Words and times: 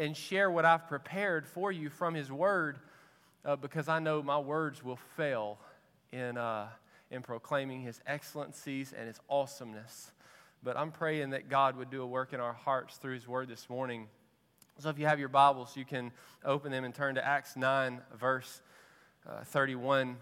and 0.00 0.16
share 0.16 0.50
what 0.50 0.64
I've 0.64 0.88
prepared 0.88 1.46
for 1.46 1.70
you 1.70 1.90
from 1.90 2.14
His 2.14 2.32
Word 2.32 2.78
uh, 3.44 3.56
because 3.56 3.86
I 3.86 3.98
know 3.98 4.22
my 4.22 4.38
words 4.38 4.82
will 4.82 4.98
fail 5.16 5.58
in, 6.10 6.38
uh, 6.38 6.68
in 7.10 7.20
proclaiming 7.20 7.82
His 7.82 8.00
excellencies 8.06 8.94
and 8.96 9.06
His 9.06 9.20
awesomeness. 9.28 10.10
But 10.62 10.78
I'm 10.78 10.90
praying 10.90 11.30
that 11.30 11.50
God 11.50 11.76
would 11.76 11.90
do 11.90 12.00
a 12.00 12.06
work 12.06 12.32
in 12.32 12.40
our 12.40 12.54
hearts 12.54 12.96
through 12.96 13.12
His 13.12 13.28
Word 13.28 13.48
this 13.48 13.68
morning. 13.68 14.06
So 14.78 14.88
if 14.88 14.98
you 14.98 15.04
have 15.04 15.20
your 15.20 15.28
Bibles, 15.28 15.76
you 15.76 15.84
can 15.84 16.12
open 16.46 16.72
them 16.72 16.84
and 16.84 16.94
turn 16.94 17.16
to 17.16 17.26
Acts 17.26 17.54
9, 17.54 18.00
verse 18.18 18.62
uh, 19.28 19.44
31. 19.44 20.16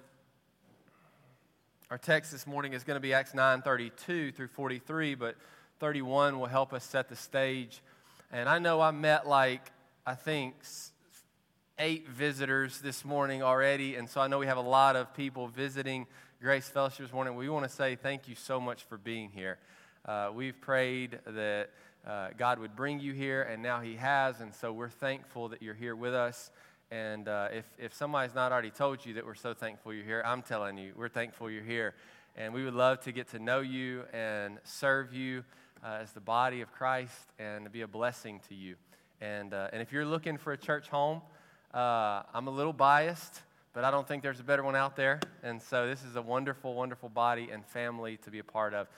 Our 1.89 1.99
text 1.99 2.33
this 2.33 2.49
morning 2.49 2.73
is 2.73 2.83
going 2.83 2.97
to 2.97 3.01
be 3.01 3.15
Acts 3.15 3.33
9, 3.33 3.63
32 3.63 4.33
through 4.33 4.49
43, 4.49 5.15
but 5.15 5.37
31 5.79 6.41
will 6.41 6.47
help 6.47 6.73
us 6.73 6.83
set 6.83 7.09
the 7.09 7.15
stage. 7.15 7.81
And 8.31 8.47
I 8.47 8.59
know 8.59 8.83
I 8.83 8.91
met 8.91 9.27
like, 9.27 9.73
I 10.05 10.15
think, 10.15 10.55
eight 11.79 12.07
visitors 12.09 12.83
this 12.83 13.03
morning 13.03 13.43
already. 13.43 13.95
And 13.95 14.07
so 14.07 14.21
I 14.21 14.27
know 14.27 14.39
we 14.39 14.47
have 14.47 14.59
a 14.59 14.61
lot 14.61 14.97
of 14.97 15.15
people 15.15 15.49
visiting 15.49 16.07
Grace 16.43 16.69
Fellowship 16.69 17.07
this 17.07 17.13
morning. 17.13 17.37
We 17.37 17.49
want 17.49 17.65
to 17.65 17.75
say 17.75 17.97
thank 17.97 18.29
you 18.29 18.35
so 18.35 18.61
much 18.61 18.85
for 18.85 18.99
being 18.99 19.31
here. 19.31 19.57
Uh, 20.05 20.31
we've 20.35 20.61
prayed 20.61 21.21
that 21.27 21.71
uh, 22.07 22.29
God 22.37 22.59
would 22.59 22.77
bring 22.77 23.01
you 23.01 23.15
here, 23.15 23.45
and 23.45 23.63
now 23.63 23.81
He 23.81 23.97
has. 23.97 24.41
And 24.41 24.55
so 24.55 24.75
we're 24.75 24.91
thankful 24.91 25.49
that 25.49 25.63
you're 25.63 25.73
here 25.73 25.97
with 25.97 26.13
us. 26.13 26.51
And 26.91 27.29
uh, 27.29 27.49
if, 27.51 27.65
if 27.79 27.95
somebody's 27.95 28.35
not 28.35 28.53
already 28.53 28.71
told 28.71 29.07
you 29.07 29.15
that 29.15 29.25
we're 29.25 29.37
so 29.37 29.55
thankful 29.55 29.95
you're 29.95 30.05
here, 30.05 30.23
I'm 30.27 30.43
telling 30.43 30.77
you, 30.77 30.93
we're 30.95 31.09
thankful 31.09 31.51
you're 31.51 31.65
here. 31.65 31.95
And 32.37 32.53
we 32.53 32.63
would 32.63 32.75
love 32.75 33.01
to 33.01 33.13
get 33.13 33.31
to 33.31 33.39
know 33.39 33.61
you 33.61 34.03
and 34.13 34.59
serve 34.65 35.15
you 35.15 35.45
uh, 35.85 35.99
as 36.01 36.13
the 36.13 36.21
body 36.21 36.61
of 36.61 36.73
Christ 36.73 37.33
and 37.39 37.65
to 37.65 37.71
be 37.71 37.83
a 37.83 37.89
blessing 37.89 38.41
to 38.49 38.55
you. 38.55 38.77
And, 39.21 39.53
uh, 39.53 39.69
and 39.73 39.83
if 39.83 39.93
you're 39.93 40.05
looking 40.05 40.37
for 40.37 40.53
a 40.53 40.57
church 40.57 40.89
home, 40.89 41.23
uh, 41.75 42.23
I'm 42.33 42.47
a 42.47 42.51
little 42.51 42.73
biased, 42.73 43.43
but 43.73 43.85
I 43.85 43.91
don't 43.91 44.07
think 44.07 44.23
there's 44.23 44.41
a 44.41 44.45
better 44.45 44.63
one 44.63 44.77
out 44.77 44.97
there. 44.97 45.21
And 45.43 45.61
so 45.61 45.87
this 45.87 46.05
is 46.05 46.17
a 46.17 46.23
wonderful, 46.23 46.75
wonderful 46.75 47.09
body 47.09 47.51
and 47.53 47.65
family 47.65 48.17
to 48.19 48.31
be 48.31 48.39
a 48.39 48.45
part 48.45 48.75
of. 48.75 48.89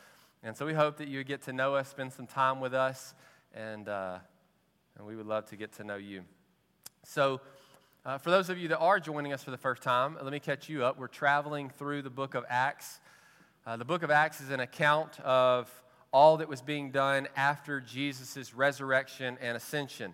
And 0.42 0.56
so 0.56 0.64
we 0.64 0.72
hope 0.72 0.96
that 0.98 1.08
you 1.08 1.22
get 1.24 1.42
to 1.42 1.52
know 1.52 1.74
us, 1.74 1.88
spend 1.88 2.12
some 2.12 2.26
time 2.26 2.60
with 2.60 2.74
us, 2.74 3.14
and, 3.54 3.88
uh, 3.88 4.18
and 4.96 5.06
we 5.06 5.16
would 5.16 5.26
love 5.26 5.46
to 5.46 5.56
get 5.56 5.72
to 5.74 5.84
know 5.84 5.96
you. 5.96 6.22
So, 7.04 7.40
uh, 8.06 8.16
for 8.16 8.30
those 8.30 8.48
of 8.48 8.56
you 8.56 8.68
that 8.68 8.78
are 8.78 8.98
joining 8.98 9.34
us 9.34 9.42
for 9.44 9.50
the 9.50 9.58
first 9.58 9.82
time, 9.82 10.16
let 10.22 10.32
me 10.32 10.40
catch 10.40 10.70
you 10.70 10.84
up. 10.84 10.98
We're 10.98 11.06
traveling 11.06 11.68
through 11.68 12.00
the 12.00 12.10
book 12.10 12.34
of 12.34 12.46
Acts. 12.48 13.00
Uh, 13.66 13.76
the 13.76 13.84
book 13.84 14.02
of 14.02 14.10
Acts 14.10 14.40
is 14.40 14.48
an 14.48 14.60
account 14.60 15.20
of 15.20 15.70
all 16.12 16.38
that 16.38 16.48
was 16.48 16.60
being 16.62 16.90
done 16.90 17.28
after 17.36 17.80
Jesus' 17.80 18.54
resurrection 18.54 19.38
and 19.40 19.56
ascension. 19.56 20.12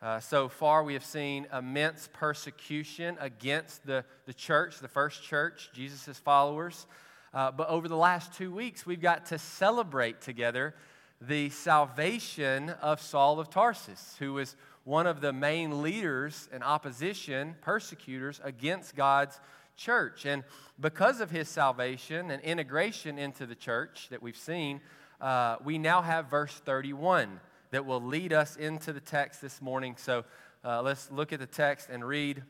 Uh, 0.00 0.18
so 0.20 0.48
far, 0.48 0.82
we 0.82 0.94
have 0.94 1.04
seen 1.04 1.46
immense 1.56 2.08
persecution 2.12 3.16
against 3.20 3.86
the, 3.86 4.04
the 4.26 4.34
church, 4.34 4.80
the 4.80 4.88
first 4.88 5.22
church, 5.22 5.70
Jesus' 5.72 6.18
followers. 6.18 6.86
Uh, 7.32 7.50
but 7.50 7.68
over 7.68 7.88
the 7.88 7.96
last 7.96 8.34
two 8.34 8.52
weeks, 8.52 8.84
we've 8.84 9.00
got 9.00 9.26
to 9.26 9.38
celebrate 9.38 10.20
together 10.20 10.74
the 11.20 11.48
salvation 11.50 12.70
of 12.82 13.00
Saul 13.00 13.38
of 13.38 13.48
Tarsus, 13.48 14.16
who 14.18 14.34
was 14.34 14.56
one 14.84 15.06
of 15.06 15.20
the 15.20 15.32
main 15.32 15.82
leaders 15.82 16.48
and 16.52 16.64
opposition, 16.64 17.54
persecutors 17.60 18.40
against 18.42 18.96
God's 18.96 19.38
church. 19.76 20.26
And 20.26 20.42
because 20.80 21.20
of 21.20 21.30
his 21.30 21.48
salvation 21.48 22.30
and 22.32 22.42
integration 22.42 23.18
into 23.18 23.46
the 23.46 23.54
church 23.54 24.08
that 24.10 24.20
we've 24.20 24.36
seen, 24.36 24.80
uh, 25.22 25.56
we 25.64 25.78
now 25.78 26.02
have 26.02 26.26
verse 26.26 26.52
31 26.52 27.40
that 27.70 27.86
will 27.86 28.02
lead 28.02 28.32
us 28.32 28.56
into 28.56 28.92
the 28.92 29.00
text 29.00 29.40
this 29.40 29.62
morning. 29.62 29.94
So 29.96 30.24
uh, 30.64 30.82
let's 30.82 31.10
look 31.12 31.32
at 31.32 31.38
the 31.38 31.46
text 31.46 31.88
and 31.88 32.04
read 32.04 32.42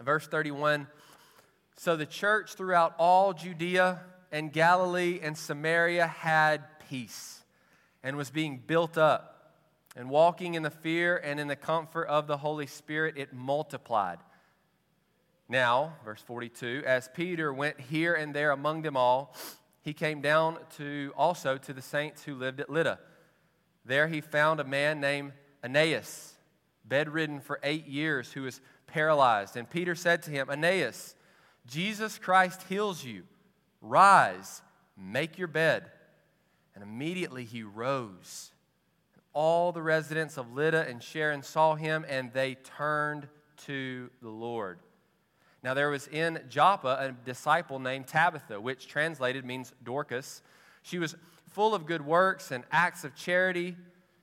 verse 0.00 0.26
31. 0.26 0.88
So 1.76 1.96
the 1.96 2.04
church 2.04 2.54
throughout 2.54 2.94
all 2.98 3.32
Judea 3.32 4.00
and 4.32 4.52
Galilee 4.52 5.20
and 5.22 5.38
Samaria 5.38 6.08
had 6.08 6.64
peace 6.90 7.44
and 8.02 8.16
was 8.16 8.30
being 8.30 8.60
built 8.66 8.98
up. 8.98 9.36
And 9.96 10.10
walking 10.10 10.54
in 10.54 10.62
the 10.62 10.70
fear 10.70 11.16
and 11.16 11.40
in 11.40 11.48
the 11.48 11.56
comfort 11.56 12.06
of 12.06 12.26
the 12.26 12.36
Holy 12.36 12.66
Spirit, 12.66 13.16
it 13.16 13.32
multiplied. 13.32 14.18
Now, 15.48 15.94
verse 16.04 16.20
42, 16.20 16.82
as 16.86 17.08
Peter 17.14 17.52
went 17.52 17.80
here 17.80 18.14
and 18.14 18.34
there 18.34 18.50
among 18.50 18.82
them 18.82 18.96
all, 18.96 19.34
he 19.88 19.94
came 19.94 20.20
down 20.20 20.58
to 20.76 21.14
also 21.16 21.56
to 21.56 21.72
the 21.72 21.80
saints 21.80 22.22
who 22.22 22.34
lived 22.34 22.60
at 22.60 22.68
Lydda. 22.68 22.98
There 23.86 24.06
he 24.06 24.20
found 24.20 24.60
a 24.60 24.64
man 24.64 25.00
named 25.00 25.32
Aeneas, 25.64 26.34
bedridden 26.84 27.40
for 27.40 27.58
eight 27.62 27.86
years, 27.86 28.30
who 28.30 28.42
was 28.42 28.60
paralyzed. 28.86 29.56
And 29.56 29.68
Peter 29.68 29.94
said 29.94 30.22
to 30.24 30.30
him, 30.30 30.50
Aeneas, 30.50 31.14
Jesus 31.66 32.18
Christ 32.18 32.64
heals 32.68 33.02
you. 33.02 33.22
Rise, 33.80 34.60
make 34.94 35.38
your 35.38 35.48
bed. 35.48 35.90
And 36.74 36.84
immediately 36.84 37.46
he 37.46 37.62
rose. 37.62 38.52
All 39.32 39.72
the 39.72 39.80
residents 39.80 40.36
of 40.36 40.52
Lydda 40.52 40.86
and 40.86 41.02
Sharon 41.02 41.42
saw 41.42 41.76
him, 41.76 42.04
and 42.06 42.30
they 42.34 42.56
turned 42.56 43.26
to 43.64 44.10
the 44.20 44.28
Lord. 44.28 44.80
Now, 45.68 45.74
there 45.74 45.90
was 45.90 46.06
in 46.06 46.40
Joppa 46.48 46.96
a 46.98 47.12
disciple 47.26 47.78
named 47.78 48.06
Tabitha, 48.06 48.58
which 48.58 48.88
translated 48.88 49.44
means 49.44 49.74
Dorcas. 49.84 50.40
She 50.80 50.98
was 50.98 51.14
full 51.50 51.74
of 51.74 51.84
good 51.84 52.06
works 52.06 52.50
and 52.50 52.64
acts 52.72 53.04
of 53.04 53.14
charity. 53.14 53.76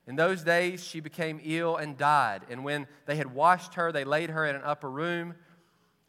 In 0.08 0.16
those 0.16 0.42
days, 0.42 0.84
she 0.84 1.02
became 1.02 1.40
ill 1.44 1.78
and 1.78 2.00
died. 2.00 2.42
And 2.50 2.64
when 2.64 2.88
they 3.06 3.16
had 3.18 3.32
washed 3.32 3.76
her, 3.76 3.92
they 3.92 4.04
laid 4.04 4.32
her 4.32 4.44
in 4.44 4.56
an 4.56 4.64
upper 4.64 4.90
room. 4.90 5.36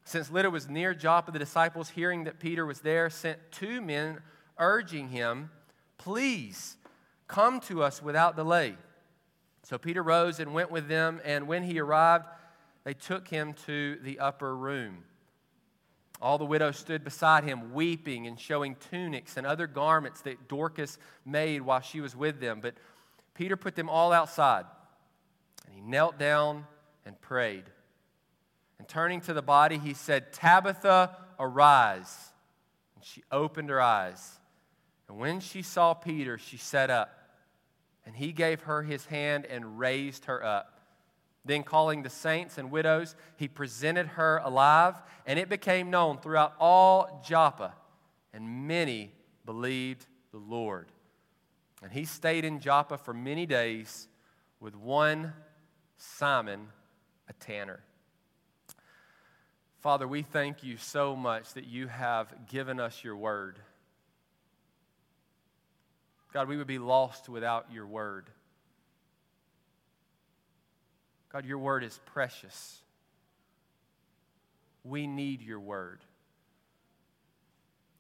Since 0.07 0.31
Lydda 0.31 0.49
was 0.49 0.71
near 0.71 0.95
Joppa, 0.95 1.33
the 1.33 1.39
disciples, 1.39 1.91
hearing 1.91 2.25
that 2.25 2.39
Peter 2.39 2.65
was 2.65 2.81
there, 2.81 3.11
sent 3.11 3.39
two 3.53 3.83
men 3.83 4.23
urging 4.57 5.11
him, 5.11 5.51
Please 5.99 6.79
come 7.29 7.61
to 7.61 7.83
us 7.83 8.03
without 8.03 8.37
delay. 8.37 8.75
So 9.65 9.77
Peter 9.77 10.03
rose 10.03 10.41
and 10.41 10.55
went 10.55 10.71
with 10.71 10.89
them, 10.89 11.21
and 11.27 11.47
when 11.47 11.63
he 11.63 11.79
arrived, 11.79 12.25
they 12.85 12.95
took 12.95 13.29
him 13.29 13.53
to 13.67 13.99
the 14.03 14.19
upper 14.19 14.57
room. 14.57 15.05
All 16.21 16.39
the 16.39 16.47
widows 16.47 16.79
stood 16.79 17.05
beside 17.05 17.45
him, 17.45 17.75
weeping 17.75 18.27
and 18.27 18.41
showing 18.41 18.77
tunics 18.91 19.37
and 19.37 19.47
other 19.47 19.67
garments 19.67 20.23
that 20.23 20.49
Dorcas 20.49 20.99
made 21.25 21.61
while 21.61 21.81
she 21.81 22.01
was 22.01 22.17
with 22.17 22.41
them. 22.41 22.61
But 22.61 22.75
Peter 23.35 23.57
put 23.57 23.77
them 23.77 23.91
all 23.91 24.13
outside, 24.13 24.65
and 25.67 25.75
he 25.75 25.81
knelt 25.83 26.19
down 26.19 26.67
and 27.05 27.21
prayed. 27.21 27.65
And 28.79 28.89
turning 28.89 29.21
to 29.23 29.35
the 29.35 29.43
body, 29.43 29.79
he 29.79 29.95
said, 29.95 30.33
Tabitha, 30.33 31.17
arise. 31.39 32.33
And 32.95 33.05
she 33.05 33.23
opened 33.31 33.69
her 33.69 33.81
eyes. 33.81 34.39
And 35.09 35.19
when 35.19 35.41
she 35.41 35.63
saw 35.63 35.95
Peter, 35.95 36.39
she 36.39 36.57
sat 36.57 36.91
up. 36.91 37.13
And 38.07 38.15
he 38.15 38.33
gave 38.33 38.63
her 38.63 38.83
his 38.83 39.07
hand 39.07 39.47
and 39.47 39.79
raised 39.79 40.27
her 40.27 40.45
up. 40.45 40.76
Then, 41.47 41.63
calling 41.63 42.03
the 42.03 42.11
saints 42.11 42.59
and 42.59 42.71
widows, 42.73 43.15
he 43.37 43.47
presented 43.47 44.09
her 44.09 44.39
alive, 44.45 45.01
and 45.25 45.39
it 45.39 45.49
became 45.49 45.91
known 45.91 46.19
throughout 46.19 46.55
all 46.59 47.23
Joppa, 47.25 47.75
and 48.35 48.67
many 48.67 49.13
believed 49.45 50.07
the 50.33 50.39
Lord. 50.39 50.91
And 51.83 51.93
he 51.93 52.05
stayed 52.05 52.45
in 52.45 52.59
Joppa 52.59 52.99
for 52.99 53.15
many 53.15 53.47
days 53.47 54.09
with 54.59 54.75
one 54.75 55.33
Simon, 55.97 56.69
a 57.29 57.33
tanner. 57.35 57.81
Father, 59.79 60.09
we 60.09 60.23
thank 60.23 60.65
you 60.65 60.77
so 60.77 61.15
much 61.15 61.55
that 61.55 61.67
you 61.67 61.87
have 61.87 62.49
given 62.49 62.81
us 62.81 63.05
your 63.05 63.17
word. 63.17 63.61
God, 66.33 66.49
we 66.49 66.57
would 66.57 66.67
be 66.67 66.79
lost 66.79 67.29
without 67.29 67.73
your 67.73 67.87
word. 67.87 68.31
God, 71.37 71.45
your 71.45 71.59
word 71.59 71.85
is 71.85 72.01
precious. 72.07 72.81
We 74.85 75.07
need 75.07 75.43
your 75.43 75.61
word. 75.61 76.01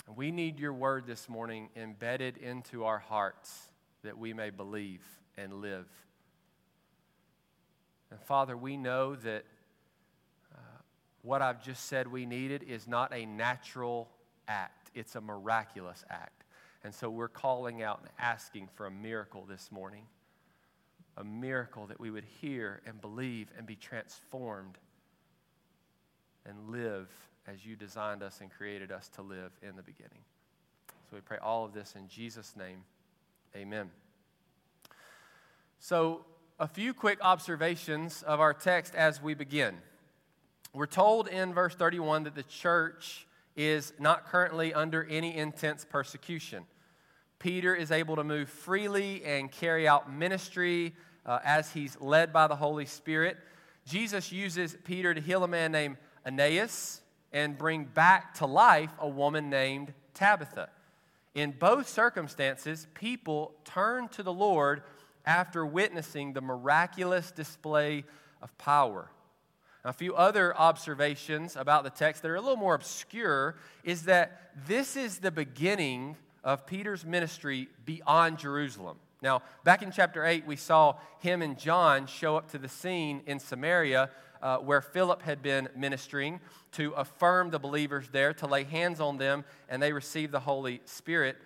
And 0.06 0.17
we 0.17 0.31
need 0.31 0.59
your 0.59 0.73
word 0.73 1.06
this 1.06 1.29
morning 1.29 1.69
embedded 1.77 2.38
into 2.38 2.85
our 2.85 2.99
hearts 2.99 3.67
that 4.05 4.17
we 4.17 4.33
may 4.33 4.49
believe 4.49 5.03
and 5.37 5.61
live. 5.61 5.87
And 8.11 8.19
Father, 8.23 8.56
we 8.56 8.79
know 8.79 9.17
that 9.17 9.44
uh, 10.55 10.59
what 11.21 11.43
I've 11.43 11.62
just 11.62 11.85
said 11.85 12.11
we 12.11 12.25
needed 12.25 12.62
is 12.62 12.88
not 12.88 13.12
a 13.12 13.27
natural 13.27 14.09
act, 14.49 14.91
it's 14.94 15.15
a 15.15 15.21
miraculous 15.21 16.06
act. 16.09 16.44
And 16.83 16.94
so 16.94 17.11
we're 17.11 17.29
calling 17.29 17.83
out 17.83 17.99
and 18.00 18.09
asking 18.19 18.71
for 18.77 18.87
a 18.87 18.91
miracle 18.91 19.44
this 19.47 19.71
morning 19.71 20.06
a 21.17 21.25
miracle 21.25 21.87
that 21.87 21.99
we 21.99 22.11
would 22.11 22.25
hear 22.41 22.81
and 22.87 23.01
believe 23.01 23.49
and 23.57 23.67
be 23.67 23.77
transformed 23.77 24.79
and 26.45 26.71
live 26.71 27.09
as 27.47 27.65
you 27.65 27.77
designed 27.77 28.23
us 28.23 28.41
and 28.41 28.51
created 28.51 28.93
us 28.93 29.09
to 29.09 29.23
live 29.23 29.53
in 29.63 29.77
the 29.77 29.83
beginning. 29.83 30.21
So 31.11 31.17
we 31.17 31.21
pray 31.21 31.39
all 31.39 31.65
of 31.65 31.73
this 31.73 31.95
in 31.97 32.09
Jesus' 32.09 32.55
name. 32.57 32.79
Amen. 33.55 33.91
So, 35.79 36.25
a 36.59 36.67
few 36.67 36.95
quick 36.95 37.19
observations 37.21 38.23
of 38.23 38.41
our 38.41 38.55
text 38.55 38.95
as 38.95 39.23
we 39.23 39.35
begin. 39.35 39.77
We're 40.73 40.87
told 40.87 41.29
in 41.29 41.53
verse 41.53 41.75
31 41.75 42.25
that 42.25 42.35
the 42.35 42.43
church 42.43 43.27
is 43.57 43.93
not 43.99 44.27
currently 44.27 44.75
under 44.75 45.05
any 45.05 45.37
intense 45.37 45.87
persecution. 45.89 46.65
Peter 47.47 47.77
is 47.77 47.93
able 47.93 48.17
to 48.17 48.25
move 48.25 48.49
freely 48.49 49.23
and 49.25 49.53
carry 49.53 49.87
out 49.87 50.13
ministry 50.13 50.93
uh, 51.25 51.39
as 51.45 51.71
he's 51.71 51.97
led 52.01 52.33
by 52.33 52.49
the 52.49 52.57
Holy 52.57 52.87
Spirit. 52.87 53.37
Jesus 53.87 54.33
uses 54.33 54.77
Peter 54.83 55.15
to 55.15 55.21
heal 55.21 55.45
a 55.45 55.47
man 55.47 55.71
named 55.71 55.97
Aeneas 56.27 57.03
and 57.33 57.57
bring 57.57 57.85
back 57.85 58.35
to 58.35 58.47
life 58.47 58.91
a 58.99 59.09
woman 59.09 59.49
named 59.49 59.95
Tabitha. 60.13 60.71
In 61.37 61.53
both 61.53 61.89
circumstances, 61.89 62.89
people 62.95 63.55
turn 63.65 64.09
to 64.09 64.25
the 64.25 64.33
Lord 64.33 64.83
after 65.25 65.65
witnessing 65.65 66.33
the 66.33 66.41
miraculous 66.41 67.31
display 67.31 68.03
of 68.43 68.59
power. 68.59 69.09
a 69.85 69.93
few 69.93 70.17
other 70.17 70.53
observations 70.59 71.55
about 71.55 71.85
the 71.85 71.91
text 71.91 72.23
that 72.23 72.29
are 72.29 72.35
a 72.35 72.41
little 72.41 72.57
more 72.57 72.75
obscure 72.75 73.55
is 73.85 74.03
that 74.07 74.51
this 74.67 74.97
is 74.97 75.21
the 75.21 75.31
beginning 75.31 76.17
of 76.47 76.65
Peter's 76.65 77.05
ministry 77.05 77.69
beyond 77.85 78.39
Jerusalem. 78.39 78.97
Now, 79.21 79.43
back 79.65 79.83
in 79.83 79.91
chapter 79.91 80.25
8, 80.25 80.47
we 80.47 80.55
saw 80.55 80.95
him 81.19 81.43
and 81.43 81.59
John 81.59 82.07
show 82.07 82.37
up 82.37 82.53
to 82.53 82.59
the 82.59 82.69
scene 82.69 83.21
in 83.27 83.41
Samaria 83.41 84.11
uh, 84.41 84.59
where 84.59 84.81
Philip 84.81 85.23
had 85.23 85.43
been 85.43 85.69
ministering 85.75 86.39
to 86.73 86.93
affirm 86.93 87.51
the 87.51 87.59
believers 87.59 88.09
there, 88.13 88.33
to 88.35 88.47
lay 88.47 88.63
hands 88.63 89.01
on 89.01 89.17
them, 89.17 89.45
and 89.69 89.83
they 89.83 89.93
received 89.93 90.33
the 90.33 90.41
Holy 90.41 90.81
Spirit. 90.85 91.37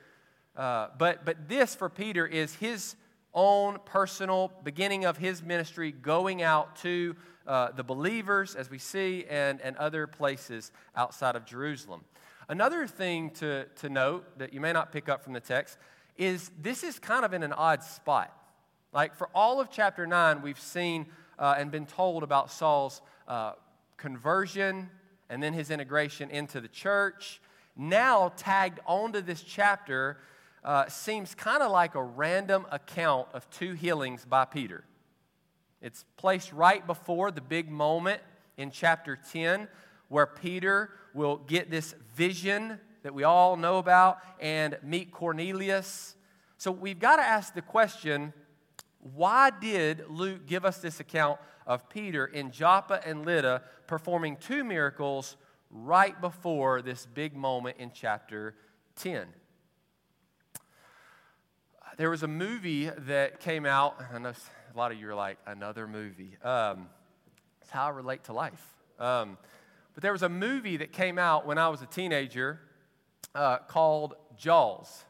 Uh, 0.54 0.88
but, 0.98 1.24
but 1.24 1.48
this 1.48 1.74
for 1.74 1.88
Peter 1.88 2.26
is 2.26 2.54
his 2.56 2.94
own 3.32 3.78
personal 3.86 4.52
beginning 4.64 5.06
of 5.06 5.16
his 5.16 5.42
ministry, 5.42 5.92
going 5.92 6.42
out 6.42 6.76
to 6.76 7.16
uh, 7.46 7.70
the 7.72 7.84
believers, 7.84 8.54
as 8.54 8.68
we 8.68 8.78
see, 8.78 9.24
and, 9.30 9.62
and 9.62 9.76
other 9.78 10.06
places 10.06 10.72
outside 10.94 11.36
of 11.36 11.46
Jerusalem. 11.46 12.02
Another 12.50 12.88
thing 12.88 13.30
to, 13.30 13.66
to 13.76 13.88
note 13.88 14.36
that 14.40 14.52
you 14.52 14.60
may 14.60 14.72
not 14.72 14.90
pick 14.90 15.08
up 15.08 15.22
from 15.22 15.34
the 15.34 15.40
text 15.40 15.78
is 16.16 16.50
this 16.60 16.82
is 16.82 16.98
kind 16.98 17.24
of 17.24 17.32
in 17.32 17.44
an 17.44 17.52
odd 17.52 17.84
spot. 17.84 18.36
Like 18.92 19.14
for 19.14 19.28
all 19.36 19.60
of 19.60 19.70
chapter 19.70 20.04
9, 20.04 20.42
we've 20.42 20.58
seen 20.58 21.06
uh, 21.38 21.54
and 21.56 21.70
been 21.70 21.86
told 21.86 22.24
about 22.24 22.50
Saul's 22.50 23.02
uh, 23.28 23.52
conversion 23.96 24.90
and 25.28 25.40
then 25.40 25.52
his 25.52 25.70
integration 25.70 26.28
into 26.28 26.60
the 26.60 26.66
church. 26.66 27.40
Now, 27.76 28.32
tagged 28.36 28.80
onto 28.84 29.20
this 29.20 29.44
chapter 29.44 30.18
uh, 30.64 30.88
seems 30.88 31.36
kind 31.36 31.62
of 31.62 31.70
like 31.70 31.94
a 31.94 32.02
random 32.02 32.66
account 32.72 33.28
of 33.32 33.48
two 33.50 33.74
healings 33.74 34.24
by 34.24 34.44
Peter. 34.44 34.82
It's 35.80 36.04
placed 36.16 36.52
right 36.52 36.84
before 36.84 37.30
the 37.30 37.42
big 37.42 37.70
moment 37.70 38.22
in 38.56 38.72
chapter 38.72 39.16
10 39.30 39.68
where 40.10 40.26
Peter 40.26 40.90
will 41.14 41.36
get 41.36 41.70
this 41.70 41.94
vision 42.14 42.78
that 43.02 43.14
we 43.14 43.24
all 43.24 43.56
know 43.56 43.78
about 43.78 44.18
and 44.38 44.76
meet 44.82 45.12
Cornelius. 45.12 46.16
So 46.58 46.70
we've 46.70 46.98
got 46.98 47.16
to 47.16 47.22
ask 47.22 47.54
the 47.54 47.62
question 47.62 48.34
why 49.14 49.48
did 49.48 50.04
Luke 50.10 50.46
give 50.46 50.66
us 50.66 50.78
this 50.78 51.00
account 51.00 51.40
of 51.66 51.88
Peter 51.88 52.26
in 52.26 52.50
Joppa 52.50 53.00
and 53.06 53.24
Lydda 53.24 53.62
performing 53.86 54.36
two 54.36 54.62
miracles 54.62 55.38
right 55.70 56.20
before 56.20 56.82
this 56.82 57.06
big 57.06 57.34
moment 57.34 57.78
in 57.78 57.92
chapter 57.94 58.56
10? 58.96 59.26
There 61.96 62.10
was 62.10 62.22
a 62.22 62.28
movie 62.28 62.90
that 62.90 63.40
came 63.40 63.64
out. 63.64 63.96
I 64.12 64.18
know 64.18 64.32
a 64.74 64.76
lot 64.76 64.92
of 64.92 65.00
you 65.00 65.08
are 65.08 65.14
like, 65.14 65.38
another 65.46 65.86
movie. 65.86 66.36
Um, 66.42 66.88
it's 67.62 67.70
how 67.70 67.86
I 67.86 67.90
relate 67.90 68.24
to 68.24 68.34
life. 68.34 68.62
Um, 68.98 69.38
but 69.94 70.02
there 70.02 70.12
was 70.12 70.22
a 70.22 70.28
movie 70.28 70.76
that 70.78 70.92
came 70.92 71.18
out 71.18 71.46
when 71.46 71.58
I 71.58 71.68
was 71.68 71.82
a 71.82 71.86
teenager 71.86 72.60
uh, 73.34 73.58
called 73.58 74.14
Jaws. 74.36 75.04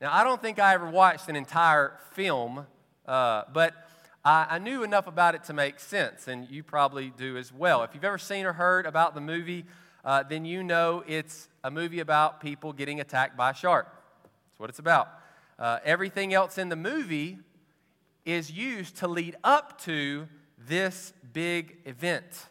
Now, 0.00 0.12
I 0.12 0.24
don't 0.24 0.42
think 0.42 0.58
I 0.58 0.74
ever 0.74 0.90
watched 0.90 1.28
an 1.28 1.36
entire 1.36 1.98
film, 2.12 2.66
uh, 3.06 3.42
but 3.52 3.74
I, 4.24 4.46
I, 4.50 4.58
knew 4.58 4.82
enough 4.82 5.06
about 5.06 5.34
it 5.34 5.44
to 5.44 5.52
make 5.52 5.78
sense, 5.78 6.26
and 6.28 6.48
you 6.50 6.62
probably 6.62 7.10
do 7.16 7.36
as 7.36 7.52
well. 7.52 7.82
If 7.82 7.94
you've 7.94 8.04
ever 8.04 8.18
seen 8.18 8.44
or 8.44 8.52
heard 8.52 8.86
about 8.86 9.14
the 9.14 9.20
movie, 9.20 9.64
uh, 10.04 10.24
then 10.24 10.44
you 10.44 10.62
know 10.62 11.04
it's 11.06 11.48
a 11.62 11.70
movie 11.70 12.00
about 12.00 12.40
people 12.40 12.72
getting 12.72 13.00
attacked 13.00 13.36
by 13.36 13.50
a 13.50 13.54
shark. 13.54 13.86
That's 14.22 14.58
what 14.60 14.70
it's 14.70 14.78
about. 14.78 15.08
Uh, 15.58 15.78
everything 15.84 16.34
else 16.34 16.58
in 16.58 16.68
the 16.68 16.76
movie 16.76 17.38
is 18.24 18.50
used 18.50 18.96
to 18.98 19.08
lead 19.08 19.36
up 19.44 19.80
to 19.82 20.28
this 20.58 21.12
big 21.32 21.78
event. 21.84 22.46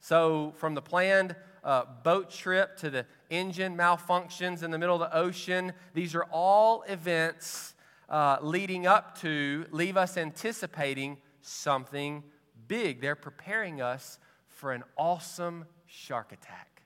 So, 0.00 0.54
from 0.56 0.74
the 0.74 0.82
planned 0.82 1.36
uh, 1.62 1.84
boat 2.02 2.30
trip 2.30 2.76
to 2.78 2.90
the 2.90 3.06
engine 3.30 3.76
malfunctions 3.76 4.62
in 4.62 4.70
the 4.70 4.78
middle 4.78 5.00
of 5.00 5.10
the 5.10 5.16
ocean. 5.16 5.72
These 5.94 6.14
are 6.14 6.24
all 6.24 6.82
events 6.88 7.74
uh, 8.08 8.38
leading 8.40 8.86
up 8.86 9.18
to, 9.20 9.66
leave 9.70 9.96
us 9.96 10.16
anticipating 10.16 11.18
something 11.42 12.24
big. 12.66 13.00
They're 13.00 13.14
preparing 13.14 13.80
us 13.80 14.18
for 14.48 14.72
an 14.72 14.84
awesome 14.96 15.64
shark 15.86 16.32
attack. 16.32 16.82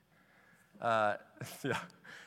Uh, 0.80 1.14
yeah. 1.62 1.78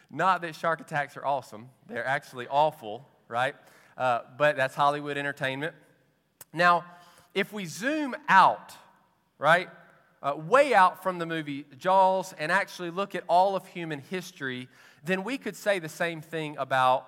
Not 0.10 0.42
that 0.42 0.56
shark 0.56 0.80
attacks 0.80 1.18
are 1.18 1.26
awesome, 1.26 1.70
they're 1.88 2.06
actually 2.06 2.48
awful, 2.48 3.08
right? 3.28 3.56
Uh, 3.98 4.22
but 4.38 4.56
that's 4.56 4.74
Hollywood 4.74 5.18
entertainment. 5.18 5.76
Now, 6.54 6.86
if 7.34 7.52
we 7.52 7.66
zoom 7.66 8.16
out, 8.30 8.74
right, 9.38 9.70
uh, 10.22 10.34
way 10.36 10.74
out 10.74 11.04
from 11.04 11.20
the 11.20 11.26
movie 11.26 11.66
Jaws 11.78 12.34
and 12.38 12.52
actually 12.52 12.90
look 12.90 13.16
at 13.16 13.24
all 13.28 13.56
of 13.56 13.68
human 13.68 14.00
history, 14.00 14.68
then 15.04 15.24
we 15.24 15.38
could 15.38 15.56
say 15.56 15.80
the 15.80 15.90
same 15.90 16.22
thing 16.22 16.56
about 16.58 17.08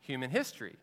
human 0.00 0.30
history. 0.30 0.76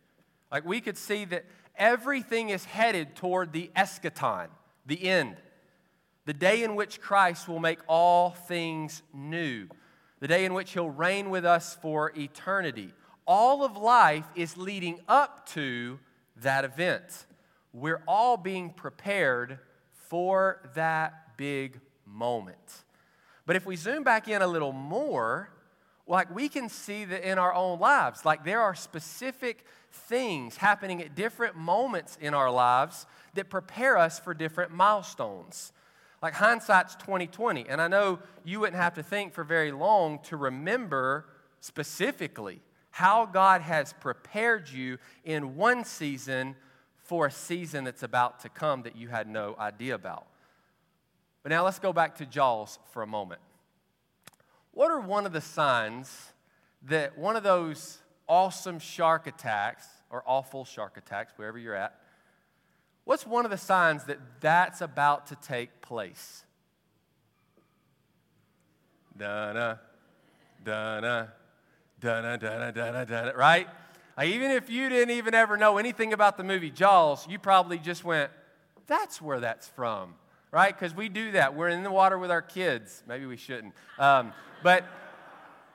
Like 0.51 0.65
we 0.65 0.81
could 0.81 0.97
see 0.97 1.25
that 1.25 1.45
everything 1.75 2.49
is 2.49 2.65
headed 2.65 3.15
toward 3.15 3.53
the 3.53 3.69
eschaton, 3.75 4.47
the 4.85 5.07
end, 5.07 5.37
the 6.25 6.33
day 6.33 6.63
in 6.63 6.75
which 6.75 6.99
Christ 6.99 7.47
will 7.47 7.59
make 7.59 7.79
all 7.87 8.31
things 8.31 9.03
new, 9.13 9.67
the 10.19 10.27
day 10.27 10.45
in 10.45 10.53
which 10.53 10.71
he'll 10.73 10.89
reign 10.89 11.29
with 11.29 11.45
us 11.45 11.77
for 11.81 12.11
eternity. 12.17 12.93
All 13.25 13.63
of 13.63 13.77
life 13.77 14.25
is 14.35 14.57
leading 14.57 14.99
up 15.07 15.47
to 15.49 15.99
that 16.37 16.65
event. 16.65 17.27
We're 17.73 18.01
all 18.07 18.37
being 18.37 18.71
prepared 18.71 19.59
for 20.09 20.61
that 20.73 21.28
big 21.39 21.79
moment. 22.05 22.83
But 23.45 23.55
if 23.55 23.65
we 23.65 23.77
zoom 23.77 24.03
back 24.03 24.27
in 24.27 24.41
a 24.41 24.47
little 24.47 24.73
more, 24.73 25.49
like 26.05 26.35
we 26.35 26.49
can 26.49 26.67
see 26.67 27.05
that 27.05 27.27
in 27.27 27.39
our 27.39 27.53
own 27.53 27.79
lives, 27.79 28.25
like 28.25 28.43
there 28.43 28.61
are 28.61 28.75
specific 28.75 29.65
things 29.91 30.57
happening 30.57 31.01
at 31.01 31.15
different 31.15 31.55
moments 31.55 32.17
in 32.19 32.33
our 32.33 32.51
lives 32.51 33.05
that 33.35 33.49
prepare 33.49 33.97
us 33.97 34.19
for 34.19 34.33
different 34.33 34.71
milestones. 34.71 35.71
Like 36.21 36.33
hindsight's 36.33 36.95
2020, 36.95 37.69
and 37.69 37.81
I 37.81 37.87
know 37.87 38.19
you 38.43 38.59
wouldn't 38.59 38.75
have 38.75 38.95
to 38.95 39.03
think 39.03 39.33
for 39.33 39.45
very 39.45 39.71
long 39.71 40.19
to 40.23 40.35
remember 40.35 41.25
specifically 41.61 42.59
how 42.91 43.25
God 43.25 43.61
has 43.61 43.93
prepared 43.93 44.69
you 44.69 44.97
in 45.23 45.55
one 45.55 45.85
season 45.85 46.57
for 47.03 47.27
a 47.27 47.31
season 47.31 47.85
that's 47.85 48.03
about 48.03 48.41
to 48.41 48.49
come 48.49 48.81
that 48.81 48.97
you 48.97 49.07
had 49.07 49.27
no 49.29 49.55
idea 49.57 49.95
about. 49.95 50.25
But 51.49 51.55
now 51.55 51.65
let's 51.65 51.79
go 51.79 51.91
back 51.91 52.17
to 52.17 52.27
Jaws 52.27 52.77
for 52.91 53.01
a 53.01 53.07
moment. 53.07 53.41
What 54.71 54.91
are 54.91 54.99
one 54.99 55.25
of 55.25 55.33
the 55.33 55.41
signs 55.41 56.31
that 56.83 57.17
one 57.17 57.35
of 57.35 57.41
those 57.41 57.97
awesome 58.27 58.77
shark 58.77 59.25
attacks, 59.25 59.87
or 60.11 60.21
awful 60.27 60.63
shark 60.63 60.95
attacks, 60.95 61.33
wherever 61.37 61.57
you're 61.57 61.73
at, 61.73 61.99
what's 63.03 63.25
one 63.25 63.45
of 63.45 63.51
the 63.51 63.57
signs 63.57 64.03
that 64.03 64.19
that's 64.41 64.81
about 64.81 65.25
to 65.27 65.35
take 65.37 65.81
place? 65.81 66.45
Da-na, 69.17 69.77
da-na, 70.63 71.25
da-na, 71.99 72.37
da-na, 72.37 72.69
da-na, 72.69 73.05
da-na, 73.05 73.31
right? 73.31 73.67
Like, 74.15 74.29
even 74.29 74.51
if 74.51 74.69
you 74.69 74.87
didn't 74.87 75.15
even 75.15 75.33
ever 75.33 75.57
know 75.57 75.79
anything 75.79 76.13
about 76.13 76.37
the 76.37 76.43
movie 76.43 76.69
Jaws, 76.69 77.27
you 77.27 77.39
probably 77.39 77.79
just 77.79 78.03
went, 78.03 78.29
that's 78.85 79.19
where 79.19 79.39
that's 79.39 79.67
from 79.67 80.13
right? 80.51 80.77
Because 80.77 80.95
we 80.95 81.09
do 81.09 81.31
that. 81.31 81.55
We're 81.55 81.69
in 81.69 81.83
the 81.83 81.91
water 81.91 82.17
with 82.17 82.31
our 82.31 82.41
kids. 82.41 83.03
Maybe 83.07 83.25
we 83.25 83.37
shouldn't. 83.37 83.73
Um, 83.97 84.33
but 84.63 84.85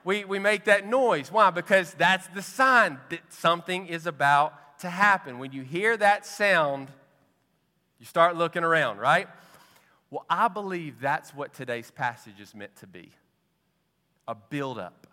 we, 0.03 0.25
we 0.25 0.39
make 0.39 0.65
that 0.65 0.87
noise. 0.87 1.31
Why? 1.31 1.49
Because 1.49 1.93
that's 1.93 2.27
the 2.27 2.41
sign 2.41 2.99
that 3.09 3.21
something 3.29 3.87
is 3.87 4.05
about 4.05 4.79
to 4.79 4.89
happen. 4.89 5.39
When 5.39 5.51
you 5.51 5.63
hear 5.63 5.95
that 5.97 6.25
sound, 6.25 6.89
you 7.99 8.05
start 8.05 8.35
looking 8.35 8.63
around, 8.63 8.99
right? 8.99 9.27
Well, 10.11 10.25
I 10.29 10.47
believe 10.47 10.99
that's 10.99 11.33
what 11.33 11.53
today's 11.53 11.91
passage 11.91 12.39
is 12.39 12.53
meant 12.53 12.75
to 12.77 12.87
be 12.87 13.11
a 14.27 14.35
buildup, 14.35 15.07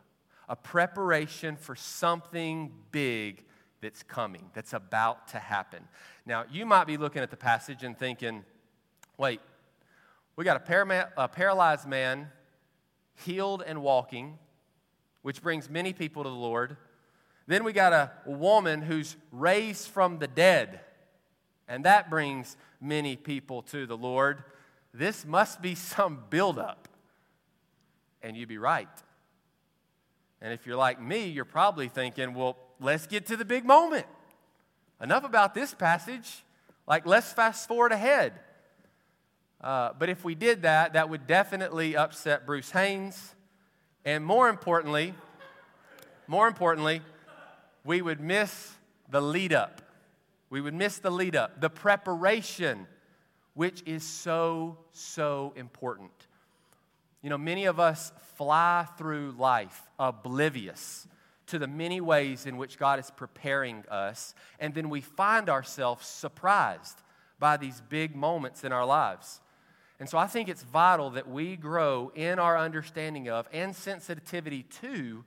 a 0.49 0.57
preparation 0.57 1.57
for 1.57 1.75
something 1.75 2.73
big 2.91 3.45
that's 3.81 4.03
coming, 4.03 4.51
that's 4.55 4.73
about 4.73 5.29
to 5.29 5.39
happen. 5.39 5.83
Now, 6.25 6.45
you 6.51 6.65
might 6.65 6.87
be 6.87 6.97
looking 6.97 7.23
at 7.23 7.31
the 7.31 7.37
passage 7.37 7.83
and 7.83 7.99
thinking, 7.99 8.45
wait, 9.19 9.41
we 10.37 10.45
got 10.45 10.57
a, 10.57 10.61
param- 10.61 11.11
a 11.17 11.29
paralyzed 11.29 11.87
man 11.87 12.29
healed 13.25 13.63
and 13.67 13.83
walking, 13.83 14.39
which 15.23 15.43
brings 15.43 15.69
many 15.69 15.93
people 15.93 16.23
to 16.23 16.29
the 16.29 16.35
Lord. 16.35 16.77
Then 17.47 17.65
we 17.65 17.73
got 17.73 17.93
a 17.93 18.13
woman 18.25 18.83
who's 18.83 19.17
raised 19.31 19.89
from 19.89 20.19
the 20.19 20.29
dead, 20.29 20.81
and 21.69 21.85
that 21.85 22.09
brings 22.09 22.57
many 22.81 23.17
people 23.17 23.63
to 23.63 23.87
the 23.87 23.97
Lord. 23.97 24.45
This 24.95 25.25
must 25.25 25.61
be 25.61 25.75
some 25.75 26.25
buildup. 26.31 26.89
And 28.23 28.37
you'd 28.37 28.49
be 28.49 28.59
right. 28.59 28.89
And 30.41 30.53
if 30.53 30.67
you're 30.67 30.77
like 30.77 31.01
me, 31.01 31.27
you're 31.27 31.45
probably 31.45 31.89
thinking, 31.89 32.35
well, 32.35 32.57
let's 32.81 33.07
get 33.07 33.27
to 33.27 33.37
the 33.37 33.45
big 33.45 33.65
moment. 33.65 34.07
Enough 35.01 35.25
about 35.25 35.55
this 35.55 35.75
passage. 35.75 36.45
Like, 36.87 37.07
let's 37.07 37.33
fast 37.33 37.67
forward 37.69 37.93
ahead. 37.93 38.35
Uh, 39.63 39.91
but 39.99 40.09
if 40.09 40.25
we 40.25 40.35
did 40.35 40.63
that, 40.63 40.95
that 40.95 41.09
would 41.09 41.27
definitely 41.27 41.97
upset 41.97 42.47
Bruce 42.47 42.71
Haynes. 42.73 43.35
And 44.05 44.25
more 44.25 44.49
importantly, 44.49 45.15
more 46.27 46.49
importantly, 46.49 47.03
we 47.85 48.03
would 48.03 48.21
miss 48.21 48.73
the 49.09 49.21
lead 49.21 49.53
up. 49.53 49.83
We 50.51 50.61
would 50.61 50.75
miss 50.75 50.99
the 50.99 51.11
lead 51.11 51.37
up, 51.37 51.61
the 51.61 51.71
preparation, 51.71 52.87
which 53.55 53.83
is 53.87 54.03
so, 54.03 54.79
so 54.93 55.53
important. 55.57 56.11
You 57.23 57.31
know, 57.31 57.39
many 57.39 57.67
of 57.67 57.79
us 57.79 58.13
fly 58.37 58.87
through 58.99 59.35
life 59.39 59.83
oblivious 59.99 61.07
to 61.47 61.59
the 61.59 61.67
many 61.69 62.01
ways 62.01 62.47
in 62.47 62.57
which 62.57 62.79
God 62.79 62.99
is 62.99 63.11
preparing 63.11 63.85
us, 63.91 64.35
and 64.59 64.75
then 64.75 64.91
we 64.91 65.01
find 65.01 65.49
ourselves 65.49 66.07
surprised 66.07 67.03
by 67.39 67.57
these 67.57 67.81
big 67.89 68.17
moments 68.17 68.65
in 68.65 68.73
our 68.73 68.87
lives. 68.87 69.41
And 70.03 70.09
so 70.09 70.19
I 70.19 70.27
think 70.27 70.49
it's 70.49 70.65
vital 70.65 71.11
that 71.11 71.29
we 71.29 71.55
grow 71.55 72.11
in 72.17 72.41
our 72.41 72.59
understanding 72.59 73.29
of 73.29 73.47
and 73.53 73.73
sensitivity 73.73 74.65
to 74.81 75.23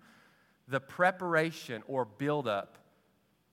the 0.67 0.81
preparation 0.81 1.81
or 1.87 2.03
build-up 2.03 2.77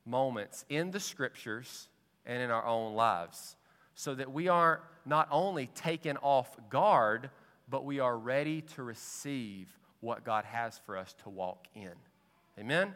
moments 0.04 0.64
in 0.68 0.90
the 0.90 0.98
scriptures 0.98 1.86
and 2.26 2.42
in 2.42 2.50
our 2.50 2.66
own 2.66 2.94
lives 2.96 3.54
so 3.94 4.16
that 4.16 4.32
we 4.32 4.48
aren't 4.48 4.80
not 5.06 5.28
only 5.30 5.68
taken 5.68 6.16
off 6.16 6.56
guard, 6.68 7.30
but 7.68 7.84
we 7.84 8.00
are 8.00 8.18
ready 8.18 8.62
to 8.74 8.82
receive 8.82 9.68
what 10.00 10.24
God 10.24 10.44
has 10.44 10.80
for 10.84 10.96
us 10.96 11.14
to 11.22 11.30
walk 11.30 11.68
in. 11.76 11.92
Amen? 12.58 12.94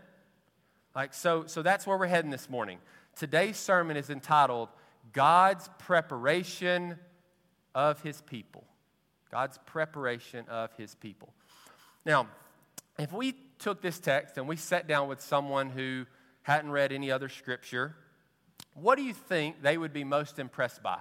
Like, 0.97 1.15
so, 1.15 1.47
so 1.47 1.63
that's 1.63 1.87
where 1.87 1.97
we're 1.97 2.09
heading 2.09 2.33
this 2.33 2.51
morning. 2.51 2.81
Today's 3.15 3.57
sermon 3.57 3.97
is 3.97 4.11
entitled 4.11 4.69
God's 5.13 5.71
Preparation 5.79 6.99
of 7.77 8.03
His 8.03 8.23
People. 8.23 8.65
God's 9.31 9.59
preparation 9.67 10.47
of 10.49 10.73
His 10.77 10.95
people. 10.97 11.33
Now, 12.05 12.27
if 12.99 13.13
we 13.13 13.35
took 13.59 13.83
this 13.83 13.99
text 13.99 14.39
and 14.39 14.49
we 14.49 14.57
sat 14.57 14.89
down 14.89 15.09
with 15.09 15.21
someone 15.21 15.69
who 15.71 16.07
hadn't 16.43 16.71
read 16.71 16.91
any 16.91 17.11
other 17.11 17.29
scripture, 17.29 17.95
what 18.75 18.97
do 18.97 19.03
you 19.03 19.13
think 19.13 19.63
they 19.63 19.77
would 19.77 19.93
be 19.93 20.05
most 20.05 20.39
impressed 20.39 20.83
by? 20.83 20.99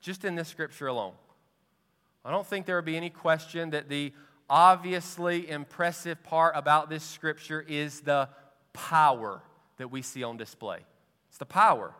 Just 0.00 0.24
in 0.24 0.34
this 0.34 0.48
scripture 0.48 0.86
alone. 0.86 1.14
I 2.24 2.30
don't 2.30 2.46
think 2.46 2.66
there 2.66 2.76
would 2.76 2.84
be 2.84 2.96
any 2.96 3.10
question 3.10 3.70
that 3.70 3.88
the 3.88 4.12
obviously 4.50 5.48
impressive 5.48 6.22
part 6.22 6.54
about 6.56 6.90
this 6.90 7.04
scripture 7.04 7.64
is 7.66 8.00
the 8.00 8.28
power 8.72 9.40
that 9.78 9.90
we 9.90 10.02
see 10.02 10.22
on 10.22 10.36
display. 10.36 10.80
It's 11.28 11.38
the 11.38 11.46
power. 11.46 11.94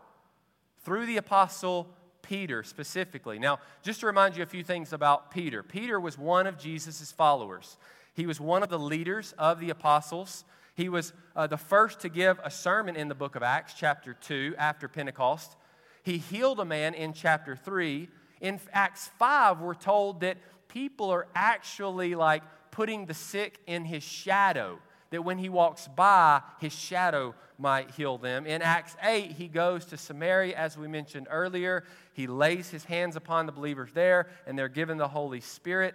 Through 0.84 1.06
the 1.06 1.16
apostle 1.16 1.88
Peter 2.26 2.62
specifically. 2.62 3.38
Now, 3.38 3.60
just 3.82 4.00
to 4.00 4.06
remind 4.06 4.36
you 4.36 4.42
a 4.42 4.46
few 4.46 4.64
things 4.64 4.92
about 4.92 5.30
Peter 5.30 5.62
Peter 5.62 6.00
was 6.00 6.18
one 6.18 6.46
of 6.46 6.58
Jesus' 6.58 7.12
followers, 7.12 7.76
he 8.14 8.26
was 8.26 8.40
one 8.40 8.62
of 8.62 8.68
the 8.68 8.78
leaders 8.78 9.34
of 9.38 9.60
the 9.60 9.70
apostles. 9.70 10.44
He 10.74 10.90
was 10.90 11.14
uh, 11.34 11.46
the 11.46 11.56
first 11.56 12.00
to 12.00 12.10
give 12.10 12.38
a 12.44 12.50
sermon 12.50 12.96
in 12.96 13.08
the 13.08 13.14
book 13.14 13.34
of 13.34 13.42
Acts, 13.42 13.72
chapter 13.72 14.12
2, 14.12 14.56
after 14.58 14.88
Pentecost. 14.88 15.56
He 16.02 16.18
healed 16.18 16.60
a 16.60 16.66
man 16.66 16.92
in 16.92 17.14
chapter 17.14 17.56
3. 17.56 18.08
In 18.42 18.60
Acts 18.74 19.08
5, 19.18 19.60
we're 19.60 19.72
told 19.72 20.20
that 20.20 20.36
people 20.68 21.08
are 21.08 21.26
actually 21.34 22.14
like 22.14 22.42
putting 22.70 23.06
the 23.06 23.14
sick 23.14 23.58
in 23.66 23.86
his 23.86 24.02
shadow, 24.02 24.78
that 25.16 25.22
when 25.22 25.38
he 25.38 25.48
walks 25.48 25.88
by, 25.88 26.42
his 26.60 26.74
shadow 26.74 27.34
might 27.58 27.90
heal 27.92 28.18
them. 28.18 28.44
In 28.44 28.60
Acts 28.60 28.94
8, 29.02 29.32
he 29.32 29.48
goes 29.48 29.86
to 29.86 29.96
Samaria, 29.96 30.54
as 30.54 30.76
we 30.76 30.88
mentioned 30.88 31.26
earlier. 31.30 31.84
He 32.12 32.26
lays 32.26 32.68
his 32.68 32.84
hands 32.84 33.16
upon 33.16 33.46
the 33.46 33.52
believers 33.52 33.88
there, 33.94 34.28
and 34.46 34.58
they're 34.58 34.68
given 34.68 34.98
the 34.98 35.08
Holy 35.08 35.40
Spirit. 35.40 35.94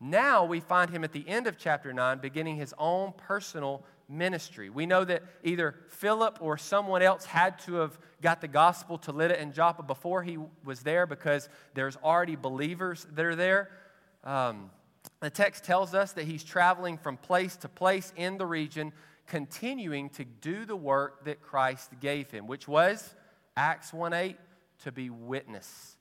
Now 0.00 0.46
we 0.46 0.60
find 0.60 0.88
him 0.88 1.04
at 1.04 1.12
the 1.12 1.28
end 1.28 1.46
of 1.46 1.58
chapter 1.58 1.92
9 1.92 2.20
beginning 2.20 2.56
his 2.56 2.72
own 2.78 3.12
personal 3.18 3.84
ministry. 4.08 4.70
We 4.70 4.86
know 4.86 5.04
that 5.04 5.24
either 5.44 5.74
Philip 5.88 6.38
or 6.40 6.56
someone 6.56 7.02
else 7.02 7.26
had 7.26 7.58
to 7.66 7.74
have 7.74 7.98
got 8.22 8.40
the 8.40 8.48
gospel 8.48 8.96
to 8.96 9.12
Lydda 9.12 9.38
and 9.38 9.52
Joppa 9.52 9.82
before 9.82 10.22
he 10.22 10.38
was 10.64 10.80
there 10.80 11.06
because 11.06 11.50
there's 11.74 11.96
already 11.96 12.34
believers 12.34 13.06
that 13.12 13.26
are 13.26 13.36
there. 13.36 13.68
Um, 14.24 14.70
the 15.20 15.30
text 15.30 15.64
tells 15.64 15.94
us 15.94 16.12
that 16.12 16.24
he's 16.24 16.44
traveling 16.44 16.96
from 16.96 17.16
place 17.16 17.56
to 17.56 17.68
place 17.68 18.12
in 18.16 18.38
the 18.38 18.46
region, 18.46 18.92
continuing 19.26 20.10
to 20.10 20.24
do 20.24 20.64
the 20.64 20.76
work 20.76 21.24
that 21.24 21.42
Christ 21.42 21.90
gave 22.00 22.30
him, 22.30 22.46
which 22.46 22.68
was 22.68 23.14
Acts 23.56 23.92
1 23.92 24.12
8, 24.12 24.36
to 24.84 24.92
be 24.92 25.10
witness, 25.10 25.96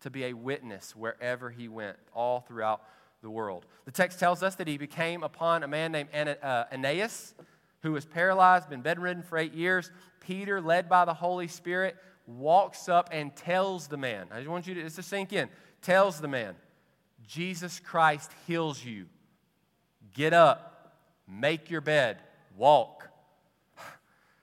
to 0.00 0.10
be 0.10 0.24
a 0.24 0.32
witness 0.32 0.96
wherever 0.96 1.50
he 1.50 1.68
went, 1.68 1.96
all 2.14 2.40
throughout 2.40 2.82
the 3.20 3.30
world. 3.30 3.66
The 3.84 3.92
text 3.92 4.18
tells 4.18 4.42
us 4.42 4.54
that 4.56 4.66
he 4.66 4.78
became 4.78 5.22
upon 5.22 5.62
a 5.62 5.68
man 5.68 5.92
named 5.92 6.08
uh, 6.42 6.64
Aeneas, 6.72 7.34
who 7.82 7.92
was 7.92 8.06
paralyzed, 8.06 8.70
been 8.70 8.80
bedridden 8.80 9.22
for 9.22 9.36
eight 9.36 9.54
years. 9.54 9.90
Peter, 10.20 10.60
led 10.60 10.88
by 10.88 11.04
the 11.04 11.14
Holy 11.14 11.48
Spirit, 11.48 11.96
walks 12.26 12.88
up 12.88 13.10
and 13.12 13.34
tells 13.34 13.88
the 13.88 13.96
man, 13.96 14.26
I 14.32 14.38
just 14.38 14.48
want 14.48 14.66
you 14.66 14.74
to, 14.74 14.82
just 14.82 14.96
to 14.96 15.02
sink 15.02 15.32
in, 15.32 15.48
tells 15.82 16.20
the 16.20 16.28
man, 16.28 16.54
Jesus 17.26 17.80
Christ 17.80 18.30
heals 18.46 18.84
you. 18.84 19.06
Get 20.14 20.32
up, 20.32 20.96
make 21.26 21.70
your 21.70 21.80
bed, 21.80 22.18
walk. 22.56 23.08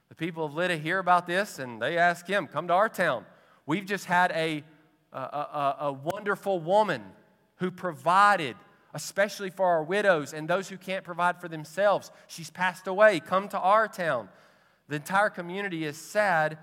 The 0.10 0.16
people 0.16 0.46
of 0.46 0.54
Lydda 0.54 0.78
hear 0.78 1.00
about 1.00 1.28
this 1.28 1.60
and 1.60 1.82
they 1.82 1.98
ask 1.98 2.26
him, 2.28 2.48
Come 2.48 2.68
to 2.68 2.74
our 2.74 2.90
town. 2.90 3.26
We've 3.66 3.86
just 3.86 4.06
had 4.06 4.32
a, 4.32 4.64
a, 5.14 5.18
a, 5.18 5.76
a 5.82 5.94
wonderful 5.94 6.60
woman 6.60 7.04
who 7.58 7.70
provided, 7.70 8.56
especially 8.94 9.52
for 9.52 9.68
our 9.68 9.84
widows 9.84 10.34
and 10.34 10.48
those 10.48 10.70
who 10.70 10.78
can't 10.78 11.04
provide 11.04 11.40
for 11.40 11.48
themselves. 11.48 12.12
She's 12.28 12.50
passed 12.50 12.88
away. 12.88 13.20
Come 13.20 13.48
to 13.50 13.60
our 13.60 13.88
town. 13.88 14.30
The 14.88 14.96
entire 14.96 15.30
community 15.30 15.86
is 15.86 15.98
sad. 15.98 16.58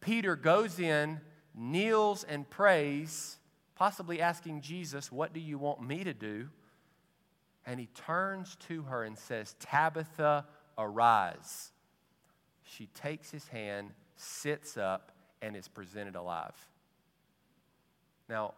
Peter 0.00 0.34
goes 0.34 0.80
in, 0.80 1.20
kneels, 1.54 2.24
and 2.24 2.48
prays 2.50 3.38
possibly 3.82 4.20
asking 4.20 4.60
Jesus, 4.60 5.10
What 5.10 5.32
do 5.32 5.40
you 5.40 5.58
want 5.58 5.82
me 5.82 6.04
to 6.04 6.14
do? 6.14 6.48
And 7.66 7.80
he 7.80 7.86
turns 7.86 8.56
to 8.68 8.82
her 8.82 9.02
and 9.02 9.18
says, 9.18 9.56
Tabitha, 9.58 10.44
arise. 10.78 11.72
She 12.62 12.86
takes 12.94 13.32
his 13.32 13.48
hand, 13.48 13.90
sits 14.14 14.76
up, 14.76 15.10
and 15.42 15.56
is 15.56 15.66
presented 15.66 16.14
alive. 16.14 16.54
Now, 18.28 18.54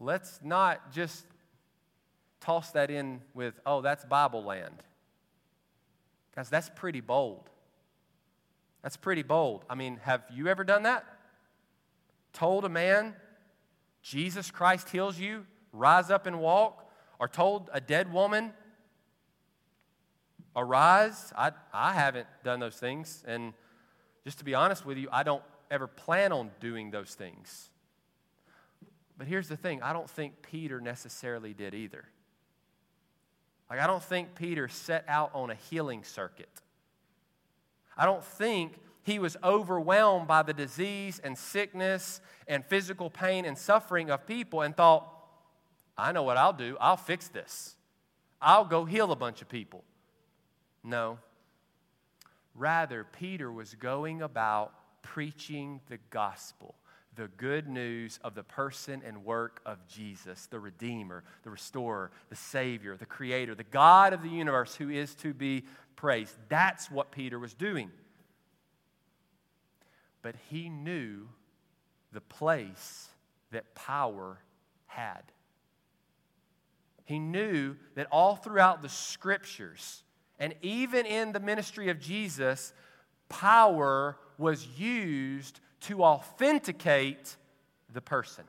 let's 0.00 0.40
not 0.42 0.90
just 0.90 1.24
toss 2.40 2.72
that 2.72 2.90
in 2.90 3.20
with, 3.34 3.54
oh, 3.64 3.82
that's 3.82 4.04
Bible 4.04 4.42
land. 4.42 4.82
Guys, 6.34 6.50
that's 6.50 6.70
pretty 6.74 7.00
bold. 7.00 7.48
That's 8.82 8.96
pretty 8.96 9.22
bold. 9.22 9.64
I 9.70 9.76
mean, 9.76 10.00
have 10.02 10.24
you 10.34 10.48
ever 10.48 10.64
done 10.64 10.82
that? 10.82 11.04
Told 12.32 12.64
a 12.64 12.68
man 12.68 13.14
Jesus 14.02 14.50
Christ 14.50 14.88
heals 14.88 15.18
you, 15.18 15.46
rise 15.72 16.10
up 16.10 16.26
and 16.26 16.40
walk, 16.40 16.90
or 17.18 17.28
told 17.28 17.68
a 17.72 17.80
dead 17.80 18.12
woman, 18.12 18.52
arise. 20.56 21.32
I, 21.36 21.52
I 21.72 21.92
haven't 21.92 22.26
done 22.44 22.60
those 22.60 22.76
things. 22.76 23.22
And 23.26 23.52
just 24.24 24.38
to 24.38 24.44
be 24.44 24.54
honest 24.54 24.84
with 24.86 24.98
you, 24.98 25.08
I 25.12 25.22
don't 25.22 25.42
ever 25.70 25.86
plan 25.86 26.32
on 26.32 26.50
doing 26.60 26.90
those 26.90 27.14
things. 27.14 27.70
But 29.16 29.26
here's 29.26 29.48
the 29.48 29.56
thing 29.56 29.82
I 29.82 29.92
don't 29.92 30.08
think 30.08 30.42
Peter 30.42 30.80
necessarily 30.80 31.52
did 31.52 31.74
either. 31.74 32.04
Like, 33.68 33.78
I 33.78 33.86
don't 33.86 34.02
think 34.02 34.34
Peter 34.34 34.66
set 34.66 35.04
out 35.06 35.30
on 35.34 35.50
a 35.50 35.54
healing 35.54 36.02
circuit. 36.02 36.48
I 37.96 38.04
don't 38.04 38.24
think 38.24 38.72
he 39.02 39.18
was 39.18 39.36
overwhelmed 39.42 40.26
by 40.26 40.42
the 40.42 40.52
disease 40.52 41.20
and 41.22 41.36
sickness 41.36 42.20
and 42.46 42.64
physical 42.64 43.10
pain 43.10 43.44
and 43.44 43.56
suffering 43.56 44.10
of 44.10 44.26
people 44.26 44.62
and 44.62 44.76
thought, 44.76 45.10
I 45.96 46.12
know 46.12 46.22
what 46.22 46.36
I'll 46.36 46.52
do. 46.52 46.76
I'll 46.80 46.96
fix 46.96 47.28
this. 47.28 47.76
I'll 48.40 48.64
go 48.64 48.84
heal 48.84 49.12
a 49.12 49.16
bunch 49.16 49.42
of 49.42 49.48
people. 49.48 49.84
No. 50.82 51.18
Rather, 52.54 53.04
Peter 53.04 53.50
was 53.50 53.74
going 53.74 54.22
about 54.22 54.72
preaching 55.02 55.80
the 55.88 55.98
gospel, 56.10 56.74
the 57.16 57.28
good 57.36 57.68
news 57.68 58.18
of 58.22 58.34
the 58.34 58.42
person 58.42 59.02
and 59.04 59.24
work 59.24 59.60
of 59.66 59.86
Jesus, 59.86 60.46
the 60.46 60.58
Redeemer, 60.58 61.24
the 61.42 61.50
Restorer, 61.50 62.10
the 62.28 62.36
Savior, 62.36 62.96
the 62.96 63.06
Creator, 63.06 63.54
the 63.54 63.64
God 63.64 64.12
of 64.12 64.22
the 64.22 64.28
universe 64.28 64.74
who 64.74 64.90
is 64.90 65.14
to 65.16 65.34
be 65.34 65.64
praised. 65.96 66.34
That's 66.48 66.90
what 66.90 67.12
Peter 67.12 67.38
was 67.38 67.54
doing. 67.54 67.90
But 70.22 70.34
he 70.50 70.68
knew 70.68 71.28
the 72.12 72.20
place 72.20 73.08
that 73.52 73.74
power 73.74 74.38
had. 74.86 75.22
He 77.04 77.18
knew 77.18 77.76
that 77.94 78.06
all 78.12 78.36
throughout 78.36 78.82
the 78.82 78.88
scriptures, 78.88 80.02
and 80.38 80.54
even 80.62 81.06
in 81.06 81.32
the 81.32 81.40
ministry 81.40 81.88
of 81.88 81.98
Jesus, 81.98 82.72
power 83.28 84.16
was 84.38 84.66
used 84.78 85.60
to 85.80 86.04
authenticate 86.04 87.36
the 87.92 88.00
person. 88.00 88.44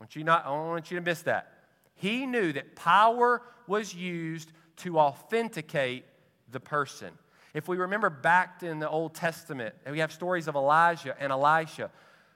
I 0.00 0.04
want 0.04 0.14
you, 0.14 0.22
not, 0.24 0.46
I 0.46 0.50
don't 0.50 0.68
want 0.68 0.90
you 0.90 0.98
to 0.98 1.04
miss 1.04 1.22
that. 1.22 1.52
He 1.94 2.26
knew 2.26 2.52
that 2.52 2.76
power 2.76 3.42
was 3.66 3.94
used 3.94 4.52
to 4.76 4.98
authenticate 4.98 6.04
the 6.52 6.60
person. 6.60 7.10
If 7.58 7.66
we 7.66 7.76
remember 7.76 8.08
back 8.08 8.62
in 8.62 8.78
the 8.78 8.88
Old 8.88 9.16
Testament, 9.16 9.74
we 9.90 9.98
have 9.98 10.12
stories 10.12 10.46
of 10.46 10.54
Elijah 10.54 11.16
and 11.18 11.32
Elisha 11.32 11.90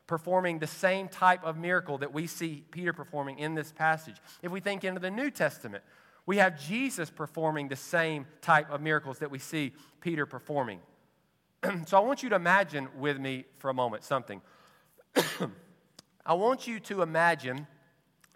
performing 0.09 0.59
the 0.59 0.67
same 0.67 1.07
type 1.07 1.45
of 1.45 1.57
miracle 1.57 1.99
that 1.99 2.12
we 2.12 2.26
see 2.26 2.64
Peter 2.73 2.93
performing 2.93 3.38
in 3.38 3.55
this 3.55 3.71
passage. 3.71 4.17
If 4.43 4.50
we 4.50 4.59
think 4.59 4.83
into 4.83 4.99
the 4.99 5.12
New 5.12 5.31
Testament, 5.31 5.85
we 6.26 6.38
have 6.38 6.61
Jesus 6.61 7.09
performing 7.09 7.69
the 7.69 7.76
same 7.76 8.26
type 8.41 8.69
of 8.69 8.81
miracles 8.81 9.21
that 9.21 9.31
we 9.31 9.38
see 9.38 9.75
Peter 10.00 10.26
performing. 10.26 10.81
so 11.87 11.99
I 11.99 12.00
want 12.00 12.25
you 12.25 12.29
to 12.31 12.35
imagine 12.35 12.88
with 12.99 13.21
me 13.21 13.45
for 13.59 13.71
a 13.71 13.75
moment 13.75 14.02
something. 14.02 14.43
I 16.26 16.35
want 16.35 16.67
you 16.67 16.81
to 16.81 17.00
imagine 17.00 17.69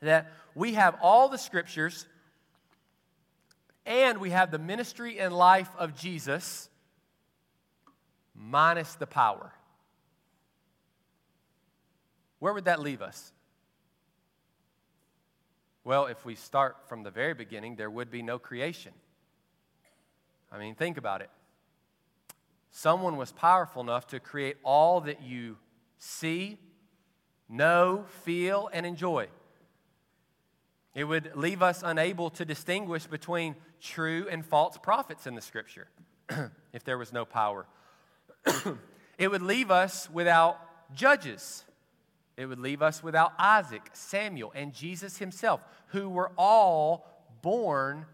that 0.02 0.30
we 0.54 0.74
have 0.74 0.96
all 1.02 1.28
the 1.28 1.36
scriptures 1.36 2.06
and 3.84 4.18
we 4.18 4.30
have 4.30 4.52
the 4.52 4.60
ministry 4.60 5.18
and 5.18 5.34
life 5.34 5.70
of 5.76 5.96
Jesus 5.96 6.68
minus 8.38 8.94
the 8.94 9.06
power. 9.06 9.52
Where 12.38 12.52
would 12.52 12.66
that 12.66 12.80
leave 12.80 13.02
us? 13.02 13.32
Well, 15.84 16.06
if 16.06 16.24
we 16.24 16.34
start 16.34 16.76
from 16.88 17.02
the 17.02 17.10
very 17.10 17.34
beginning, 17.34 17.76
there 17.76 17.90
would 17.90 18.10
be 18.10 18.22
no 18.22 18.38
creation. 18.38 18.92
I 20.50 20.58
mean, 20.58 20.74
think 20.74 20.96
about 20.96 21.20
it. 21.20 21.30
Someone 22.70 23.16
was 23.16 23.32
powerful 23.32 23.82
enough 23.82 24.06
to 24.08 24.20
create 24.20 24.56
all 24.62 25.00
that 25.02 25.22
you 25.22 25.56
see, 25.98 26.58
know, 27.48 28.04
feel, 28.24 28.68
and 28.72 28.84
enjoy. 28.84 29.28
It 30.94 31.04
would 31.04 31.36
leave 31.36 31.62
us 31.62 31.82
unable 31.84 32.30
to 32.30 32.44
distinguish 32.44 33.06
between 33.06 33.54
true 33.80 34.26
and 34.30 34.44
false 34.44 34.76
prophets 34.78 35.26
in 35.26 35.34
the 35.34 35.40
scripture 35.40 35.88
if 36.72 36.84
there 36.84 36.98
was 36.98 37.12
no 37.12 37.24
power. 37.24 37.66
it 39.18 39.28
would 39.28 39.42
leave 39.42 39.70
us 39.70 40.10
without 40.10 40.58
judges 40.94 41.64
it 42.36 42.46
would 42.46 42.58
leave 42.58 42.82
us 42.82 43.02
without 43.02 43.32
Isaac, 43.38 43.88
Samuel, 43.92 44.52
and 44.54 44.74
Jesus 44.74 45.18
himself, 45.18 45.60
who 45.88 46.08
were 46.08 46.32
all 46.36 47.06
born 47.40 48.04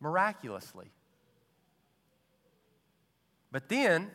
miraculously. 0.00 0.92
But 3.50 3.68
then, 3.68 4.10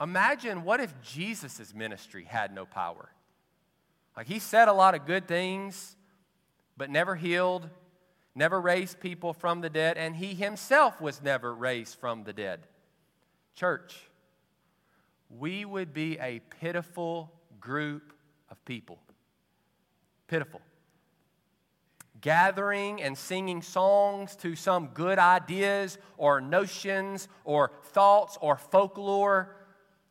imagine 0.00 0.64
what 0.64 0.80
if 0.80 0.92
Jesus' 1.00 1.72
ministry 1.74 2.24
had 2.24 2.54
no 2.54 2.66
power? 2.66 3.10
Like 4.16 4.26
he 4.26 4.38
said 4.38 4.68
a 4.68 4.72
lot 4.72 4.94
of 4.94 5.06
good 5.06 5.26
things, 5.26 5.96
but 6.76 6.90
never 6.90 7.16
healed, 7.16 7.70
never 8.34 8.60
raised 8.60 9.00
people 9.00 9.32
from 9.32 9.62
the 9.62 9.70
dead, 9.70 9.96
and 9.96 10.16
he 10.16 10.34
himself 10.34 11.00
was 11.00 11.22
never 11.22 11.54
raised 11.54 11.98
from 11.98 12.24
the 12.24 12.32
dead. 12.34 12.66
Church, 13.54 14.09
we 15.38 15.64
would 15.64 15.92
be 15.92 16.18
a 16.18 16.40
pitiful 16.60 17.32
group 17.60 18.12
of 18.50 18.64
people. 18.64 18.98
Pitiful. 20.26 20.60
Gathering 22.20 23.00
and 23.00 23.16
singing 23.16 23.62
songs 23.62 24.36
to 24.36 24.54
some 24.54 24.88
good 24.88 25.18
ideas 25.18 25.98
or 26.16 26.40
notions 26.40 27.28
or 27.44 27.70
thoughts 27.84 28.36
or 28.40 28.56
folklore, 28.56 29.56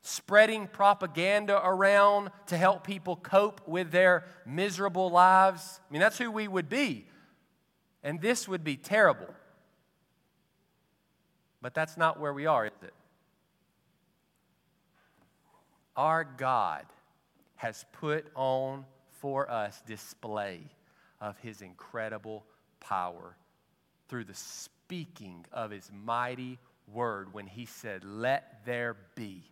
spreading 0.01 0.67
propaganda 0.67 1.60
around 1.63 2.32
to 2.47 2.58
help 2.58 2.84
people 2.86 3.15
cope 3.15 3.62
with 3.67 3.91
their 3.91 4.25
miserable 4.45 5.12
lives. 5.12 5.79
I 5.88 5.93
mean, 5.93 5.99
that's 5.99 6.17
who 6.17 6.32
we 6.32 6.47
would 6.47 6.69
be. 6.69 7.05
And 8.01 8.21
this 8.21 8.47
would 8.47 8.63
be 8.63 8.77
terrible. 8.77 9.27
But 11.62 11.73
that's 11.73 11.97
not 11.97 12.19
where 12.19 12.34
we 12.34 12.45
are, 12.45 12.65
is 12.65 12.71
it? 12.82 12.93
Our 16.00 16.24
God 16.24 16.86
has 17.58 17.84
put 17.92 18.26
on 18.34 18.86
for 19.20 19.52
us 19.52 19.84
display 19.86 20.62
of 21.20 21.38
his 21.40 21.62
incredible 21.62 22.46
power 22.80 23.36
through 24.08 24.24
the 24.24 24.34
speaking 24.34 25.46
of 25.52 25.72
his 25.72 25.92
mighty 25.94 26.58
word 26.88 27.34
when 27.34 27.48
he 27.48 27.66
said, 27.66 28.06
Let 28.06 28.64
there 28.66 28.96
be, 29.16 29.44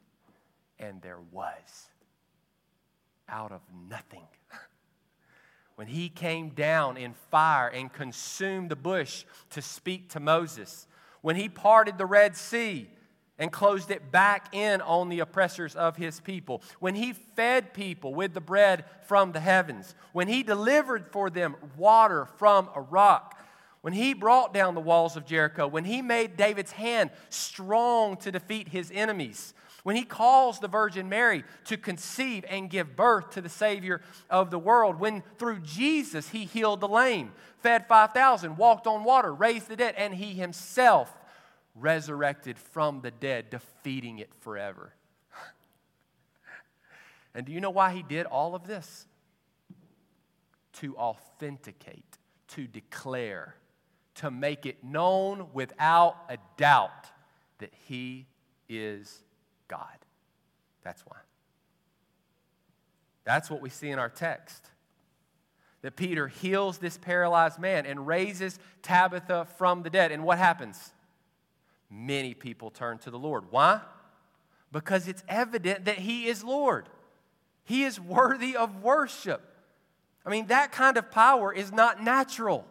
and 0.80 1.02
there 1.02 1.20
was, 1.34 1.90
out 3.28 3.52
of 3.52 3.60
nothing. 3.90 4.24
when 5.76 5.88
he 5.88 6.08
came 6.08 6.52
down 6.52 6.96
in 6.96 7.14
fire 7.30 7.68
and 7.68 7.92
consumed 7.92 8.72
the 8.72 8.78
bush 8.78 9.26
to 9.50 9.62
speak 9.62 10.12
to 10.12 10.22
Moses, 10.22 10.88
when 11.20 11.36
he 11.36 11.50
parted 11.50 11.98
the 11.98 12.06
Red 12.06 12.38
Sea 12.38 12.90
and 13.39 13.52
closed 13.52 13.91
it 13.91 14.12
back 14.12 14.54
in 14.54 14.82
on 14.82 15.10
the 15.10 15.19
oppressors 15.19 15.76
of 15.76 15.97
his 15.97 16.19
people. 16.19 16.62
When 16.80 16.95
he 16.95 17.13
fed 17.13 17.73
people 17.73 18.13
with 18.13 18.34
the 18.34 18.41
bread 18.41 18.86
from 19.06 19.32
the 19.32 19.39
heavens, 19.39 19.95
when 20.13 20.28
he 20.28 20.43
delivered 20.43 21.12
for 21.12 21.30
them 21.30 21.56
water 21.76 22.26
from 22.38 22.69
a 22.76 22.82
rock, 22.82 23.36
when 23.82 23.93
he 23.93 24.13
brought 24.13 24.54
down 24.54 24.76
the 24.76 24.82
walls 24.82 25.15
of 25.15 25.26
Jericho, 25.26 25.67
when 25.67 25.86
he 25.86 26.02
made 26.02 26.36
David's 26.36 26.71
hand 26.71 27.12
strong 27.30 28.17
to 28.17 28.32
defeat 28.32 28.69
his 28.69 28.91
enemies, 28.93 29.54
when 29.84 29.95
he 29.95 30.04
calls 30.04 30.60
the 30.60 30.67
Virgin 30.67 31.08
Mary 31.08 31.45
to 31.65 31.78
conceive 31.78 32.43
and 32.50 32.69
give 32.69 32.97
birth 32.97 33.30
to 33.30 33.41
the 33.41 33.47
Savior 33.47 34.02
of 34.30 34.52
the 34.52 34.60
world, 34.60 35.00
when 35.00 35.23
through 35.38 35.60
Jesus 35.60 36.30
he 36.30 36.43
healed 36.43 36.82
the 36.82 36.88
lame, 36.89 37.32
fed 37.60 37.88
5,000, 37.88 38.58
walked 38.58 38.88
on 38.88 39.06
water, 39.06 39.34
raised 39.34 39.69
the 39.69 39.78
dead, 39.78 39.95
and 39.95 40.15
he 40.15 40.34
himself 40.34 41.17
resurrected 41.80 42.58
from 42.58 43.02
the 43.02 43.12
dead, 43.12 43.50
defeating 43.50 44.20
it 44.20 44.30
forever. 44.42 44.94
and 47.36 47.46
do 47.46 47.52
you 47.52 47.62
know 47.62 47.70
why 47.70 47.94
he 47.94 48.04
did 48.04 48.26
all 48.26 48.56
of 48.56 48.68
this? 48.68 49.06
To 50.74 50.96
authenticate, 50.98 52.18
to 52.50 52.68
declare, 52.68 53.56
to 54.16 54.32
make 54.32 54.66
it 54.66 54.84
known 54.84 55.48
without 55.54 56.16
a 56.30 56.38
doubt 56.58 57.08
that 57.60 57.74
he 57.88 58.28
is 58.70 59.24
God. 59.68 59.98
That's 60.84 61.06
why. 61.06 61.18
That's 63.24 63.50
what 63.50 63.62
we 63.62 63.70
see 63.70 63.90
in 63.90 64.00
our 64.00 64.10
text. 64.10 64.70
That 65.82 65.96
Peter 65.96 66.28
heals 66.28 66.78
this 66.78 66.98
paralyzed 66.98 67.60
man 67.60 67.86
and 67.86 68.08
raises 68.08 68.58
Tabitha 68.82 69.48
from 69.58 69.84
the 69.84 69.90
dead. 69.90 70.12
And 70.12 70.24
what 70.24 70.38
happens? 70.38 70.94
Many 71.89 72.34
people 72.34 72.69
turn 72.69 72.97
to 73.00 73.12
the 73.12 73.19
Lord. 73.19 73.45
Why? 73.50 73.82
Because 74.71 75.08
it's 75.08 75.23
evident 75.28 75.86
that 75.86 76.00
He 76.00 76.28
is 76.28 76.43
Lord. 76.43 76.89
He 77.63 77.84
is 77.84 78.00
worthy 78.00 78.56
of 78.56 78.84
worship. 78.84 79.41
I 80.26 80.30
mean, 80.30 80.47
that 80.47 80.71
kind 80.71 80.97
of 80.97 81.12
power 81.12 81.54
is 81.54 81.71
not 81.71 82.04
natural. 82.04 82.65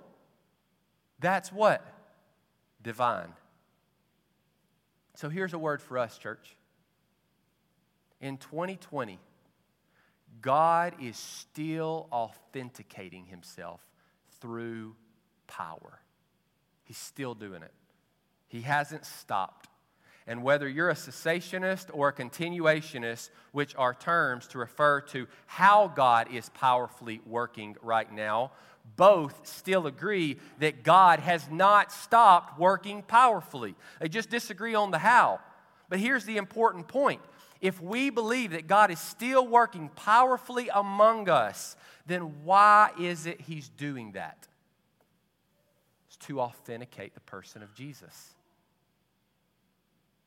That's 1.20 1.52
what? 1.52 1.87
Divine. 2.83 3.33
So 5.14 5.29
here's 5.31 5.55
a 5.55 5.59
word 5.59 5.81
for 5.81 5.98
us, 5.98 6.18
church. 6.18 6.57
In 8.20 8.37
2020, 8.37 9.18
God 10.40 10.94
is 11.00 11.16
still 11.16 12.09
authenticating 12.12 13.24
Himself 13.24 13.81
through 14.40 14.94
power. 15.46 16.00
He's 16.85 16.98
still 16.98 17.35
doing 17.35 17.62
it. 17.62 17.72
He 18.48 18.62
hasn't 18.62 19.04
stopped. 19.04 19.68
And 20.26 20.42
whether 20.42 20.68
you're 20.68 20.90
a 20.90 20.94
cessationist 20.94 21.87
or 21.92 22.09
a 22.09 22.12
continuationist, 22.12 23.30
which 23.52 23.76
are 23.76 23.94
terms 23.94 24.48
to 24.48 24.59
refer 24.59 25.00
to 25.02 25.28
how 25.46 25.87
God 25.88 26.32
is 26.32 26.48
powerfully 26.48 27.20
working 27.24 27.76
right 27.80 28.12
now, 28.12 28.50
both 28.96 29.46
still 29.46 29.87
agree 29.87 30.38
that 30.59 30.82
God 30.82 31.20
has 31.20 31.48
not 31.50 31.92
stopped 31.92 32.59
working 32.59 33.02
powerfully. 33.02 33.74
They 34.00 34.09
just 34.09 34.30
disagree 34.30 34.74
on 34.74 34.90
the 34.90 34.98
how. 34.98 35.40
But 35.88 36.00
here's 36.00 36.24
the 36.24 36.37
important 36.37 36.88
point 36.88 37.20
if 37.61 37.80
we 37.80 38.11
believe 38.11 38.50
that 38.52 38.66
God 38.66 38.90
is 38.90 39.00
still 39.00 39.46
working 39.46 39.88
powerfully 39.90 40.68
among 40.72 41.28
us, 41.28 41.76
then 42.06 42.44
why 42.44 42.90
is 42.98 43.26
it 43.26 43.40
He's 43.40 43.68
doing 43.68 44.12
that? 44.12 44.46
It's 46.06 46.16
to 46.26 46.40
authenticate 46.40 47.14
the 47.14 47.20
person 47.20 47.62
of 47.62 47.74
Jesus. 47.74 48.36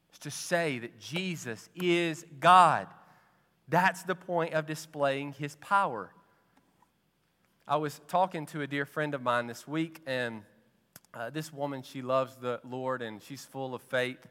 It's 0.09 0.19
to 0.19 0.31
say 0.31 0.79
that 0.79 0.99
Jesus 0.99 1.69
is 1.75 2.25
God. 2.39 2.87
That's 3.67 4.03
the 4.03 4.15
point 4.15 4.53
of 4.53 4.65
displaying 4.65 5.33
His 5.33 5.55
power. 5.57 6.11
I 7.67 7.75
was 7.77 8.01
talking 8.07 8.47
to 8.47 8.61
a 8.61 8.67
dear 8.67 8.85
friend 8.85 9.13
of 9.13 9.21
mine 9.21 9.47
this 9.47 9.67
week, 9.67 10.01
and 10.07 10.41
uh, 11.13 11.29
this 11.29 11.51
woman, 11.51 11.81
she 11.81 12.01
loves 12.01 12.35
the 12.35 12.59
Lord 12.67 13.01
and 13.01 13.21
she's 13.21 13.43
full 13.45 13.73
of 13.73 13.81
faith. 13.81 14.27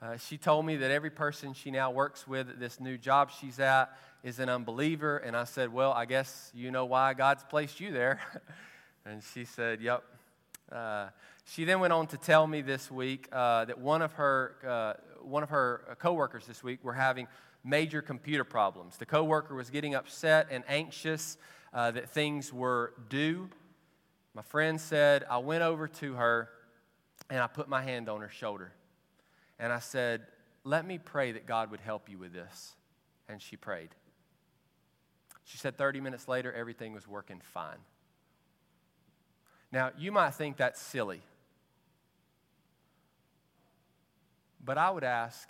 Uh, 0.00 0.16
she 0.16 0.36
told 0.36 0.66
me 0.66 0.76
that 0.76 0.90
every 0.90 1.10
person 1.10 1.54
she 1.54 1.70
now 1.70 1.90
works 1.92 2.26
with 2.26 2.50
at 2.50 2.58
this 2.58 2.80
new 2.80 2.98
job 2.98 3.30
she's 3.30 3.60
at 3.60 3.96
is 4.24 4.40
an 4.40 4.48
unbeliever. 4.48 5.18
And 5.18 5.36
I 5.36 5.44
said, 5.44 5.72
Well, 5.72 5.92
I 5.92 6.06
guess 6.06 6.50
you 6.54 6.72
know 6.72 6.84
why 6.84 7.14
God's 7.14 7.44
placed 7.44 7.78
you 7.78 7.92
there. 7.92 8.20
and 9.06 9.22
she 9.32 9.44
said, 9.44 9.80
Yep. 9.80 10.02
Uh, 10.72 11.08
she 11.44 11.64
then 11.64 11.80
went 11.80 11.92
on 11.92 12.06
to 12.08 12.16
tell 12.16 12.46
me 12.46 12.62
this 12.62 12.90
week 12.90 13.28
uh, 13.32 13.64
that 13.66 13.78
one 13.78 14.00
of 14.00 14.12
her, 14.12 14.56
uh, 14.66 15.22
one 15.22 15.42
of 15.42 15.50
her 15.50 15.96
coworkers 15.98 16.46
this 16.46 16.62
week 16.62 16.82
were 16.82 16.94
having 16.94 17.26
major 17.64 18.00
computer 18.00 18.44
problems. 18.44 18.96
The 18.96 19.06
coworker 19.06 19.54
was 19.54 19.70
getting 19.70 19.94
upset 19.94 20.48
and 20.50 20.64
anxious 20.68 21.36
uh, 21.72 21.90
that 21.90 22.10
things 22.10 22.52
were 22.52 22.94
due. 23.08 23.50
My 24.34 24.42
friend 24.42 24.80
said, 24.80 25.24
I 25.28 25.38
went 25.38 25.62
over 25.62 25.88
to 25.88 26.14
her 26.14 26.48
and 27.28 27.40
I 27.40 27.46
put 27.46 27.68
my 27.68 27.82
hand 27.82 28.08
on 28.08 28.20
her 28.20 28.28
shoulder. 28.28 28.72
And 29.58 29.72
I 29.72 29.78
said, 29.78 30.22
Let 30.64 30.86
me 30.86 30.98
pray 30.98 31.32
that 31.32 31.46
God 31.46 31.70
would 31.70 31.80
help 31.80 32.08
you 32.08 32.18
with 32.18 32.32
this. 32.32 32.74
And 33.28 33.40
she 33.40 33.56
prayed. 33.56 33.90
She 35.44 35.58
said 35.58 35.76
30 35.76 36.00
minutes 36.00 36.28
later, 36.28 36.52
everything 36.52 36.92
was 36.92 37.06
working 37.06 37.40
fine. 37.42 37.78
Now, 39.72 39.90
you 39.98 40.12
might 40.12 40.34
think 40.34 40.58
that's 40.58 40.80
silly. 40.80 41.22
But 44.62 44.78
I 44.78 44.90
would 44.90 45.02
ask, 45.02 45.48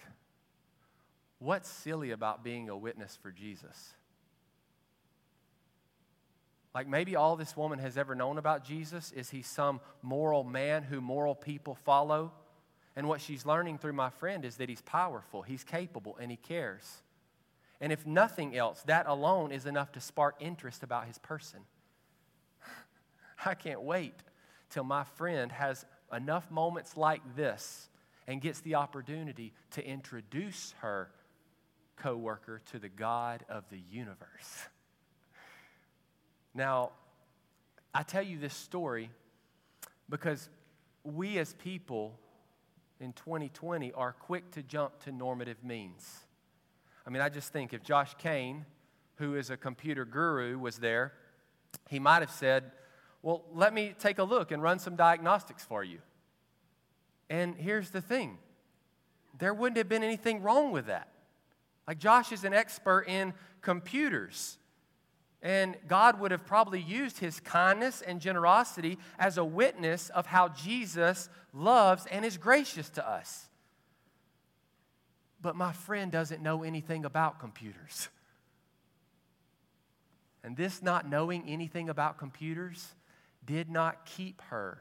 what's 1.38 1.68
silly 1.68 2.12
about 2.12 2.44
being 2.44 2.68
a 2.68 2.76
witness 2.76 3.18
for 3.20 3.30
Jesus? 3.32 3.94
Like 6.74 6.88
maybe 6.88 7.16
all 7.16 7.36
this 7.36 7.56
woman 7.56 7.78
has 7.80 7.98
ever 7.98 8.14
known 8.14 8.38
about 8.38 8.64
Jesus 8.64 9.12
is 9.12 9.28
he 9.28 9.42
some 9.42 9.80
moral 10.00 10.44
man 10.44 10.84
who 10.84 11.00
moral 11.00 11.34
people 11.34 11.74
follow? 11.74 12.32
And 12.96 13.08
what 13.08 13.20
she's 13.20 13.44
learning 13.44 13.78
through 13.78 13.94
my 13.94 14.10
friend 14.10 14.44
is 14.44 14.56
that 14.56 14.68
he's 14.68 14.82
powerful, 14.82 15.42
he's 15.42 15.64
capable, 15.64 16.16
and 16.20 16.30
he 16.30 16.36
cares. 16.36 17.02
And 17.80 17.92
if 17.92 18.06
nothing 18.06 18.56
else, 18.56 18.82
that 18.82 19.06
alone 19.06 19.50
is 19.50 19.66
enough 19.66 19.92
to 19.92 20.00
spark 20.00 20.36
interest 20.40 20.82
about 20.82 21.06
his 21.06 21.18
person. 21.18 21.60
I 23.44 23.54
can't 23.54 23.82
wait 23.82 24.14
till 24.70 24.84
my 24.84 25.04
friend 25.04 25.52
has 25.52 25.84
enough 26.12 26.50
moments 26.50 26.96
like 26.96 27.22
this 27.36 27.88
and 28.26 28.40
gets 28.40 28.60
the 28.60 28.76
opportunity 28.76 29.52
to 29.72 29.84
introduce 29.86 30.74
her 30.80 31.10
coworker 31.96 32.60
to 32.72 32.78
the 32.78 32.88
God 32.88 33.44
of 33.48 33.64
the 33.70 33.80
universe. 33.90 34.68
Now, 36.54 36.90
I 37.94 38.02
tell 38.02 38.22
you 38.22 38.38
this 38.38 38.54
story 38.54 39.10
because 40.08 40.48
we 41.04 41.38
as 41.38 41.54
people 41.54 42.18
in 43.00 43.12
2020 43.12 43.92
are 43.92 44.12
quick 44.12 44.50
to 44.52 44.62
jump 44.62 45.00
to 45.04 45.12
normative 45.12 45.62
means. 45.64 46.20
I 47.06 47.10
mean, 47.10 47.22
I 47.22 47.28
just 47.28 47.52
think 47.52 47.72
if 47.72 47.82
Josh 47.82 48.14
Kane, 48.18 48.64
who 49.16 49.34
is 49.34 49.50
a 49.50 49.56
computer 49.56 50.04
guru, 50.04 50.58
was 50.58 50.78
there, 50.78 51.12
he 51.88 51.98
might 51.98 52.20
have 52.20 52.30
said, 52.30 52.70
Well, 53.22 53.44
let 53.54 53.72
me 53.72 53.94
take 53.98 54.18
a 54.18 54.24
look 54.24 54.50
and 54.50 54.62
run 54.62 54.78
some 54.78 54.96
diagnostics 54.96 55.64
for 55.64 55.84
you. 55.84 55.98
And 57.30 57.54
here's 57.56 57.90
the 57.90 58.00
thing 58.00 58.38
there 59.38 59.54
wouldn't 59.54 59.78
have 59.78 59.88
been 59.88 60.02
anything 60.02 60.42
wrong 60.42 60.72
with 60.72 60.86
that. 60.86 61.08
Like, 61.86 61.98
Josh 61.98 62.32
is 62.32 62.44
an 62.44 62.52
expert 62.52 63.02
in 63.08 63.32
computers. 63.60 64.58
And 65.44 65.76
God 65.88 66.20
would 66.20 66.30
have 66.30 66.46
probably 66.46 66.80
used 66.80 67.18
his 67.18 67.40
kindness 67.40 68.00
and 68.00 68.20
generosity 68.20 68.98
as 69.18 69.38
a 69.38 69.44
witness 69.44 70.08
of 70.10 70.26
how 70.26 70.48
Jesus 70.48 71.28
loves 71.52 72.06
and 72.06 72.24
is 72.24 72.36
gracious 72.36 72.88
to 72.90 73.08
us. 73.08 73.48
But 75.40 75.56
my 75.56 75.72
friend 75.72 76.12
doesn't 76.12 76.40
know 76.40 76.62
anything 76.62 77.04
about 77.04 77.40
computers. 77.40 78.08
And 80.44 80.56
this 80.56 80.80
not 80.80 81.08
knowing 81.08 81.48
anything 81.48 81.88
about 81.88 82.18
computers 82.18 82.94
did 83.44 83.68
not 83.70 84.06
keep 84.06 84.40
her 84.42 84.78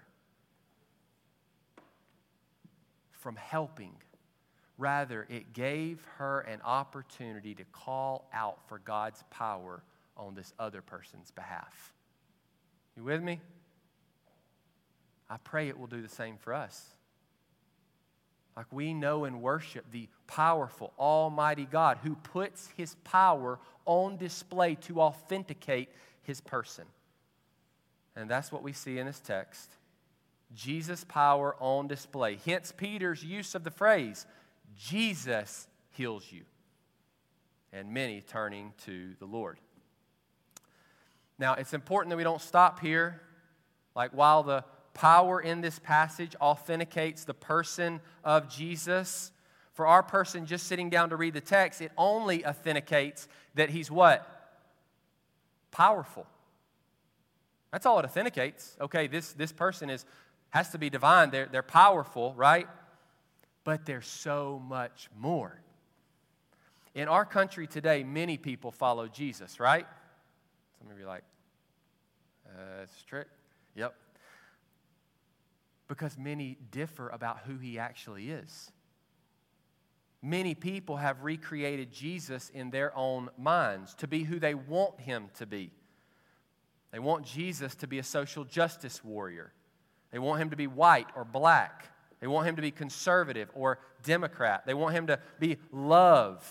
from 3.12 3.36
helping. 3.36 3.93
Rather, 4.78 5.28
it 5.30 5.54
gave 5.54 6.04
her 6.17 6.41
an 6.41 6.60
opportunity 6.63 7.54
to 7.56 7.63
call 7.65 8.28
out 8.34 8.60
for 8.67 8.80
God's 8.80 9.24
power 9.30 9.84
on 10.17 10.34
this 10.34 10.54
other 10.60 10.82
person's 10.82 11.32
behalf. 11.32 11.93
You 12.97 13.04
with 13.04 13.21
me? 13.21 13.39
I 15.30 15.38
pray 15.38 15.69
it 15.69 15.80
will 15.80 15.88
do 15.88 16.02
the 16.02 16.10
same 16.10 16.38
for 16.38 16.54
us. 16.54 16.84
Like 18.58 18.65
we 18.71 18.93
know 18.93 19.24
and 19.24 19.41
worship 19.41 19.86
the 19.91 20.10
powerful, 20.28 20.93
almighty 21.00 21.65
God 21.65 22.00
who 22.04 22.15
puts 22.15 22.69
his 22.76 22.95
power 23.04 23.60
on 23.86 24.17
display 24.17 24.76
to 24.76 25.02
authenticate 25.02 25.89
his 26.24 26.41
person. 26.41 26.86
And 28.15 28.30
that's 28.30 28.52
what 28.52 28.63
we 28.63 28.74
see 28.74 29.00
in 29.00 29.06
this 29.06 29.19
text. 29.19 29.69
Jesus' 30.54 31.04
power 31.04 31.56
on 31.60 31.88
display. 31.88 32.38
Hence 32.45 32.74
Peter's 32.76 33.24
use 33.24 33.56
of 33.56 33.63
the 33.63 33.71
phrase, 33.71 34.26
Jesus 34.78 35.67
heals 35.91 36.26
you. 36.30 36.41
And 37.71 37.93
many 37.93 38.21
turning 38.21 38.74
to 38.86 39.15
the 39.19 39.26
Lord. 39.26 39.58
Now, 41.39 41.54
it's 41.54 41.74
important 41.74 42.10
that 42.10 42.17
we 42.17 42.24
don't 42.24 42.41
stop 42.41 42.82
here. 42.82 43.21
Like, 43.95 44.12
while 44.12 44.43
the 44.43 44.65
power 44.93 45.39
in 45.39 45.62
this 45.62 45.80
passage 45.80 46.36
authenticates 46.36 47.24
the 47.24 47.34
person 47.34 48.02
of 48.24 48.50
Jesus, 48.50 49.32
for 49.74 49.88
our 49.88 50.04
person 50.04 50.45
just 50.45 50.67
sitting 50.67 50.89
down 50.89 51.10
to 51.10 51.15
read 51.15 51.34
the 51.34 51.41
text, 51.41 51.82
it 51.82 51.91
only 51.97 52.45
authenticates 52.45 53.28
that 53.56 53.69
he's 53.69 53.89
what? 53.89 54.28
Powerful. 55.71 56.28
That's 57.71 57.86
all 57.86 57.99
it 57.99 58.05
authenticates. 58.05 58.75
Okay, 58.81 59.07
this, 59.07 59.34
this 59.34 59.51
person 59.51 59.89
is, 59.89 60.05
has 60.49 60.69
to 60.69 60.77
be 60.77 60.89
divine. 60.89 61.31
They're, 61.31 61.47
they're 61.51 61.63
powerful, 61.63 62.34
right? 62.36 62.67
But 63.63 63.86
there's 63.86 64.07
so 64.07 64.62
much 64.67 65.10
more. 65.17 65.62
In 66.93 67.07
our 67.07 67.25
country 67.25 67.67
today, 67.67 68.03
many 68.03 68.38
people 68.38 68.71
follow 68.71 69.07
Jesus, 69.07 69.60
right? 69.60 69.88
Some 70.79 70.91
of 70.91 70.97
you 70.97 71.05
are 71.05 71.07
like, 71.07 71.23
uh, 72.47 72.86
strict? 72.99 73.31
Yep. 73.75 73.95
Because 75.88 76.17
many 76.17 76.57
differ 76.71 77.10
about 77.10 77.39
who 77.45 77.57
he 77.57 77.79
actually 77.79 78.29
is. 78.29 78.71
Many 80.21 80.53
people 80.53 80.97
have 80.97 81.23
recreated 81.23 81.91
Jesus 81.91 82.49
in 82.49 82.69
their 82.69 82.95
own 82.95 83.29
minds 83.38 83.95
to 83.95 84.07
be 84.07 84.23
who 84.23 84.39
they 84.39 84.53
want 84.53 84.99
him 84.99 85.29
to 85.36 85.45
be. 85.45 85.71
They 86.91 86.99
want 86.99 87.25
Jesus 87.25 87.75
to 87.75 87.88
be 87.88 87.99
a 87.99 88.04
social 88.04 88.43
justice 88.43 89.04
warrior. 89.04 89.54
They 90.12 90.19
want 90.19 90.41
him 90.41 90.49
to 90.49 90.56
be 90.56 90.67
white 90.67 91.08
or 91.15 91.23
black. 91.23 91.88
They 92.19 92.27
want 92.27 92.47
him 92.47 92.58
to 92.58 92.62
be 92.62 92.71
conservative 92.71 93.49
or 93.54 93.80
Democrat. 94.04 94.65
They 94.65 94.73
want 94.73 94.95
him 94.95 95.08
to 95.08 95.19
be 95.39 95.58
love, 95.71 96.45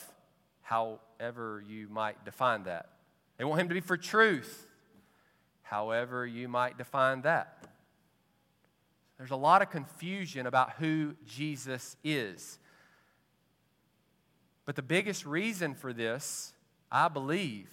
however 0.63 1.63
you 1.69 1.89
might 1.89 2.25
define 2.25 2.65
that. 2.65 2.89
They 3.37 3.45
want 3.45 3.61
him 3.61 3.69
to 3.69 3.75
be 3.75 3.81
for 3.81 3.97
truth 3.97 4.67
however 5.71 6.27
you 6.27 6.49
might 6.49 6.77
define 6.77 7.23
that. 7.23 7.65
There's 9.17 9.31
a 9.31 9.37
lot 9.37 9.63
of 9.63 9.71
confusion 9.71 10.49
about 10.49 10.73
who 10.73 11.15
Jesus 11.25 11.97
is. 12.03 12.59
But 14.65 14.75
the 14.75 14.83
biggest 14.83 15.25
reason 15.25 15.75
for 15.75 15.93
this, 15.93 16.55
I 16.91 17.07
believe, 17.07 17.69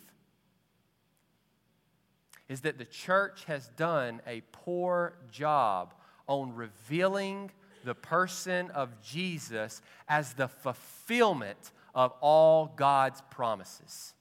is 2.49 2.61
that 2.61 2.77
the 2.77 2.85
church 2.85 3.43
has 3.45 3.67
done 3.69 4.21
a 4.25 4.41
poor 4.51 5.13
job 5.31 5.93
on 6.27 6.53
revealing 6.55 7.51
the 7.83 7.95
person 7.95 8.69
of 8.71 9.01
Jesus 9.01 9.81
as 10.07 10.33
the 10.33 10.47
fulfillment 10.47 11.71
of 11.93 12.13
all 12.21 12.73
God's 12.75 13.21
promises. 13.29 14.13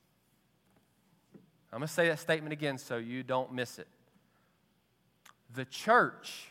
I'm 1.73 1.81
going 1.81 1.89
to 1.89 1.93
say 1.93 2.09
that 2.09 2.21
statement 2.21 2.53
again 2.53 2.79
so 2.79 2.97
you 2.97 3.23
don't 3.23 3.53
miss 3.53 3.79
it. 3.79 3.89
The 5.55 5.65
church 5.65 6.49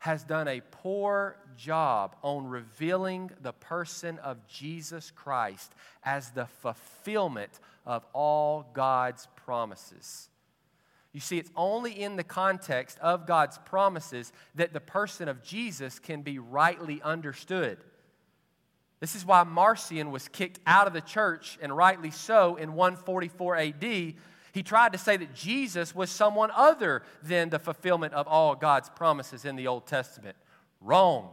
has 0.00 0.24
done 0.24 0.48
a 0.48 0.62
poor 0.70 1.36
job 1.56 2.16
on 2.22 2.46
revealing 2.46 3.30
the 3.42 3.52
person 3.52 4.18
of 4.18 4.46
Jesus 4.48 5.10
Christ 5.10 5.72
as 6.02 6.30
the 6.30 6.46
fulfillment 6.46 7.60
of 7.86 8.04
all 8.12 8.66
God's 8.72 9.28
promises. 9.44 10.28
You 11.12 11.20
see, 11.20 11.38
it's 11.38 11.50
only 11.56 11.92
in 12.00 12.16
the 12.16 12.24
context 12.24 12.98
of 13.00 13.26
God's 13.26 13.58
promises 13.58 14.32
that 14.54 14.72
the 14.72 14.80
person 14.80 15.28
of 15.28 15.42
Jesus 15.42 15.98
can 15.98 16.22
be 16.22 16.38
rightly 16.38 17.02
understood. 17.02 17.78
This 19.00 19.16
is 19.16 19.24
why 19.24 19.42
Marcion 19.44 20.10
was 20.10 20.28
kicked 20.28 20.60
out 20.66 20.86
of 20.86 20.92
the 20.92 21.00
church, 21.00 21.58
and 21.60 21.76
rightly 21.76 22.10
so, 22.10 22.56
in 22.56 22.74
144 22.74 23.56
AD. 23.56 23.82
He 24.52 24.62
tried 24.62 24.92
to 24.92 24.98
say 24.98 25.16
that 25.16 25.34
Jesus 25.34 25.94
was 25.94 26.10
someone 26.10 26.50
other 26.54 27.02
than 27.22 27.50
the 27.50 27.58
fulfillment 27.58 28.14
of 28.14 28.28
all 28.28 28.54
God's 28.54 28.90
promises 28.90 29.44
in 29.44 29.56
the 29.56 29.66
Old 29.66 29.86
Testament. 29.86 30.36
Wrong. 30.80 31.30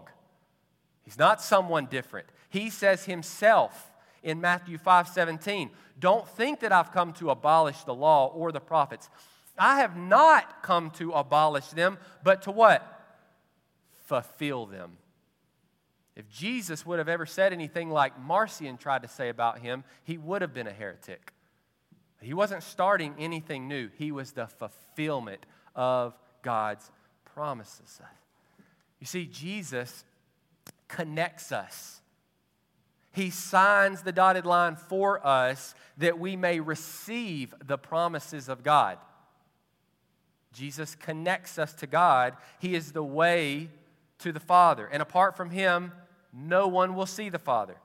He's 1.04 1.18
not 1.18 1.42
someone 1.42 1.86
different. 1.86 2.28
He 2.50 2.70
says 2.70 3.06
himself 3.06 3.92
in 4.24 4.42
Matthew 4.42 4.78
5 4.78 5.08
17, 5.08 5.70
Don't 6.00 6.28
think 6.28 6.62
that 6.62 6.72
I've 6.72 6.92
come 6.92 7.13
to 7.13 7.32
abolish 7.32 7.84
the 7.84 7.94
law 7.94 8.28
or 8.28 8.52
the 8.52 8.60
prophets. 8.60 9.10
I 9.58 9.80
have 9.80 9.98
not 9.98 10.62
come 10.62 10.91
to 10.91 11.12
abolish 11.12 11.67
them, 11.70 11.98
but 12.24 12.43
to 12.43 12.52
what? 12.52 12.86
Fulfill 14.06 14.65
them. 14.65 14.98
If 16.15 16.30
Jesus 16.30 16.86
would 16.86 16.98
have 16.98 17.10
ever 17.10 17.26
said 17.26 17.54
anything 17.54 17.89
like 17.91 18.20
Marcion 18.20 18.78
tried 18.78 19.04
to 19.04 19.08
say 19.08 19.30
about 19.30 19.60
him, 19.60 19.84
he 20.04 20.17
would 20.17 20.41
have 20.41 20.54
been 20.54 20.67
a 20.67 20.74
heretic. 20.74 21.32
He 22.22 22.34
wasn't 22.34 22.63
starting 22.63 23.13
anything 23.20 23.67
new, 23.67 23.89
he 23.98 24.12
was 24.12 24.32
the 24.32 24.48
fulfillment 24.48 25.46
of 25.76 26.17
God's 26.41 26.89
promises. 27.24 28.02
You 29.00 29.06
see, 29.06 29.28
Jesus 29.28 30.04
connects 30.88 31.52
us. 31.52 32.02
He 33.12 33.30
signs 33.30 34.02
the 34.02 34.12
dotted 34.12 34.46
line 34.46 34.76
for 34.76 35.26
us 35.26 35.76
that 35.98 36.20
we 36.20 36.36
may 36.36 36.60
receive 36.60 37.54
the 37.63 37.78
promises 37.78 38.50
of 38.50 38.63
God. 38.63 38.98
Jesus 40.58 40.96
connects 40.96 41.60
us 41.60 41.72
to 41.76 41.88
God. 41.88 42.34
He 42.58 42.74
is 42.74 42.91
the 42.91 43.04
way 43.04 43.70
to 44.20 44.32
the 44.32 44.39
Father. 44.39 44.88
And 44.88 45.04
apart 45.04 45.38
from 45.38 45.52
Him, 45.52 45.91
no 46.34 46.67
one 46.67 46.96
will 46.96 47.06
see 47.06 47.30
the 47.30 47.38
Father. 47.38 47.76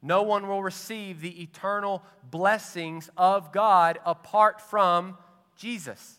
No 0.00 0.22
one 0.22 0.48
will 0.48 0.62
receive 0.62 1.20
the 1.20 1.42
eternal 1.42 2.02
blessings 2.30 3.10
of 3.18 3.52
God 3.52 3.98
apart 4.06 4.62
from 4.62 5.18
Jesus. 5.56 6.18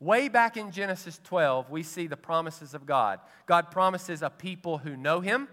Way 0.00 0.28
back 0.28 0.56
in 0.56 0.72
Genesis 0.72 1.20
12, 1.22 1.70
we 1.70 1.84
see 1.84 2.08
the 2.08 2.16
promises 2.16 2.74
of 2.74 2.86
God. 2.86 3.20
God 3.46 3.70
promises 3.70 4.20
a 4.20 4.30
people 4.30 4.78
who 4.78 4.96
know 4.96 5.20
Him, 5.20 5.46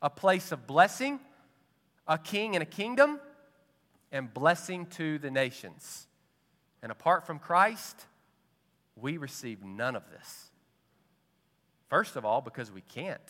a 0.00 0.08
place 0.08 0.50
of 0.50 0.66
blessing, 0.66 1.20
a 2.08 2.16
king 2.16 2.56
and 2.56 2.62
a 2.62 2.66
kingdom, 2.66 3.20
and 4.10 4.32
blessing 4.32 4.86
to 4.86 5.18
the 5.18 5.30
nations. 5.30 6.06
And 6.82 6.90
apart 6.90 7.26
from 7.26 7.38
Christ, 7.38 8.06
we 9.00 9.16
receive 9.16 9.64
none 9.64 9.96
of 9.96 10.02
this. 10.10 10.50
First 11.88 12.16
of 12.16 12.24
all, 12.24 12.40
because 12.40 12.70
we 12.70 12.82
can't. 12.82 13.20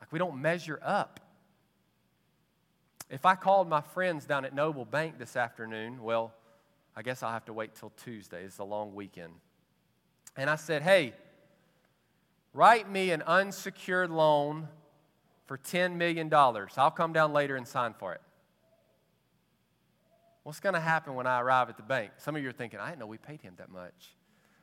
Like 0.00 0.12
we 0.12 0.18
don't 0.18 0.40
measure 0.40 0.78
up. 0.82 1.20
If 3.08 3.24
I 3.24 3.34
called 3.34 3.68
my 3.68 3.80
friends 3.80 4.26
down 4.26 4.44
at 4.44 4.54
Noble 4.54 4.84
Bank 4.84 5.18
this 5.18 5.36
afternoon, 5.36 6.02
well, 6.02 6.34
I 6.96 7.02
guess 7.02 7.22
I'll 7.22 7.32
have 7.32 7.44
to 7.46 7.52
wait 7.52 7.74
till 7.74 7.92
Tuesday. 8.04 8.42
It's 8.44 8.58
a 8.58 8.64
long 8.64 8.94
weekend. 8.94 9.32
And 10.36 10.50
I 10.50 10.56
said, 10.56 10.82
hey, 10.82 11.14
write 12.52 12.90
me 12.90 13.10
an 13.10 13.22
unsecured 13.22 14.10
loan 14.10 14.68
for 15.46 15.56
$10 15.56 15.94
million. 15.96 16.32
I'll 16.32 16.90
come 16.90 17.12
down 17.12 17.32
later 17.32 17.56
and 17.56 17.66
sign 17.66 17.94
for 17.94 18.12
it. 18.12 18.20
What's 20.42 20.60
going 20.60 20.74
to 20.74 20.80
happen 20.80 21.14
when 21.14 21.26
I 21.26 21.40
arrive 21.40 21.68
at 21.68 21.76
the 21.76 21.82
bank? 21.82 22.12
Some 22.18 22.36
of 22.36 22.42
you 22.42 22.48
are 22.48 22.52
thinking, 22.52 22.80
I 22.80 22.88
didn't 22.88 23.00
know 23.00 23.06
we 23.06 23.18
paid 23.18 23.42
him 23.42 23.54
that 23.58 23.70
much. 23.70 24.15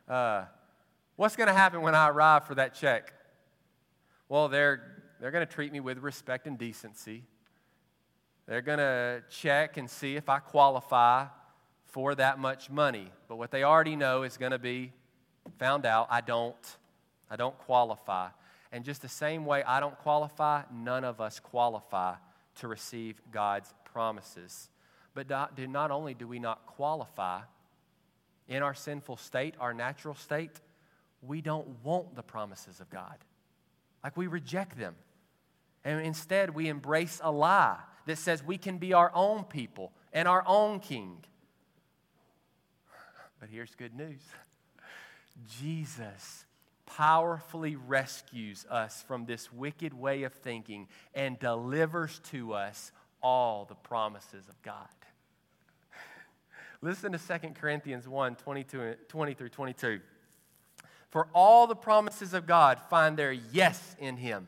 Uh, 0.07 0.45
what's 1.15 1.35
going 1.35 1.47
to 1.47 1.53
happen 1.53 1.81
when 1.81 1.95
I 1.95 2.09
arrive 2.09 2.45
for 2.45 2.55
that 2.55 2.73
check? 2.73 3.13
Well, 4.27 4.49
they're, 4.49 5.03
they're 5.19 5.31
going 5.31 5.45
to 5.45 5.51
treat 5.51 5.71
me 5.71 5.79
with 5.79 5.99
respect 5.99 6.47
and 6.47 6.57
decency. 6.57 7.23
They're 8.47 8.61
going 8.61 8.79
to 8.79 9.23
check 9.29 9.77
and 9.77 9.89
see 9.89 10.15
if 10.15 10.27
I 10.27 10.39
qualify 10.39 11.27
for 11.85 12.15
that 12.15 12.39
much 12.39 12.69
money. 12.69 13.11
But 13.27 13.37
what 13.37 13.51
they 13.51 13.63
already 13.63 13.95
know 13.95 14.23
is 14.23 14.37
going 14.37 14.51
to 14.51 14.59
be 14.59 14.91
found 15.59 15.85
out 15.85 16.07
I 16.09 16.21
don't. 16.21 16.55
I 17.29 17.35
don't 17.35 17.57
qualify. 17.59 18.29
And 18.71 18.83
just 18.83 19.01
the 19.01 19.09
same 19.09 19.45
way 19.45 19.63
I 19.63 19.79
don't 19.79 19.97
qualify, 19.99 20.63
none 20.73 21.03
of 21.03 21.21
us 21.21 21.39
qualify 21.39 22.15
to 22.55 22.67
receive 22.67 23.21
God's 23.31 23.73
promises. 23.85 24.69
But 25.13 25.29
not, 25.29 25.57
not 25.57 25.91
only 25.91 26.13
do 26.13 26.27
we 26.27 26.39
not 26.39 26.65
qualify, 26.65 27.41
in 28.47 28.63
our 28.63 28.73
sinful 28.73 29.17
state, 29.17 29.55
our 29.59 29.73
natural 29.73 30.15
state, 30.15 30.61
we 31.21 31.41
don't 31.41 31.67
want 31.83 32.15
the 32.15 32.23
promises 32.23 32.79
of 32.79 32.89
God. 32.89 33.17
Like 34.03 34.17
we 34.17 34.27
reject 34.27 34.77
them. 34.77 34.95
And 35.85 36.05
instead, 36.05 36.53
we 36.53 36.67
embrace 36.67 37.19
a 37.23 37.31
lie 37.31 37.79
that 38.05 38.17
says 38.17 38.43
we 38.43 38.57
can 38.57 38.77
be 38.77 38.93
our 38.93 39.11
own 39.13 39.43
people 39.43 39.91
and 40.11 40.27
our 40.27 40.43
own 40.47 40.79
king. 40.79 41.17
But 43.39 43.49
here's 43.49 43.75
good 43.75 43.93
news 43.93 44.21
Jesus 45.59 46.45
powerfully 46.85 47.75
rescues 47.75 48.65
us 48.69 49.03
from 49.07 49.25
this 49.25 49.51
wicked 49.51 49.93
way 49.93 50.23
of 50.23 50.33
thinking 50.33 50.87
and 51.13 51.39
delivers 51.39 52.19
to 52.31 52.53
us 52.53 52.91
all 53.21 53.65
the 53.65 53.75
promises 53.75 54.47
of 54.47 54.61
God. 54.61 54.87
Listen 56.83 57.13
to 57.13 57.17
2 57.17 57.51
Corinthians 57.51 58.09
1 58.09 58.35
22, 58.35 58.95
20 59.07 59.33
through 59.35 59.49
22. 59.49 60.01
For 61.11 61.29
all 61.33 61.65
the 61.65 61.77
promises 61.77 62.33
of 62.33 62.45
God 62.45 62.77
find 62.89 63.15
their 63.15 63.31
yes 63.31 63.95
in 63.99 64.17
Him. 64.17 64.47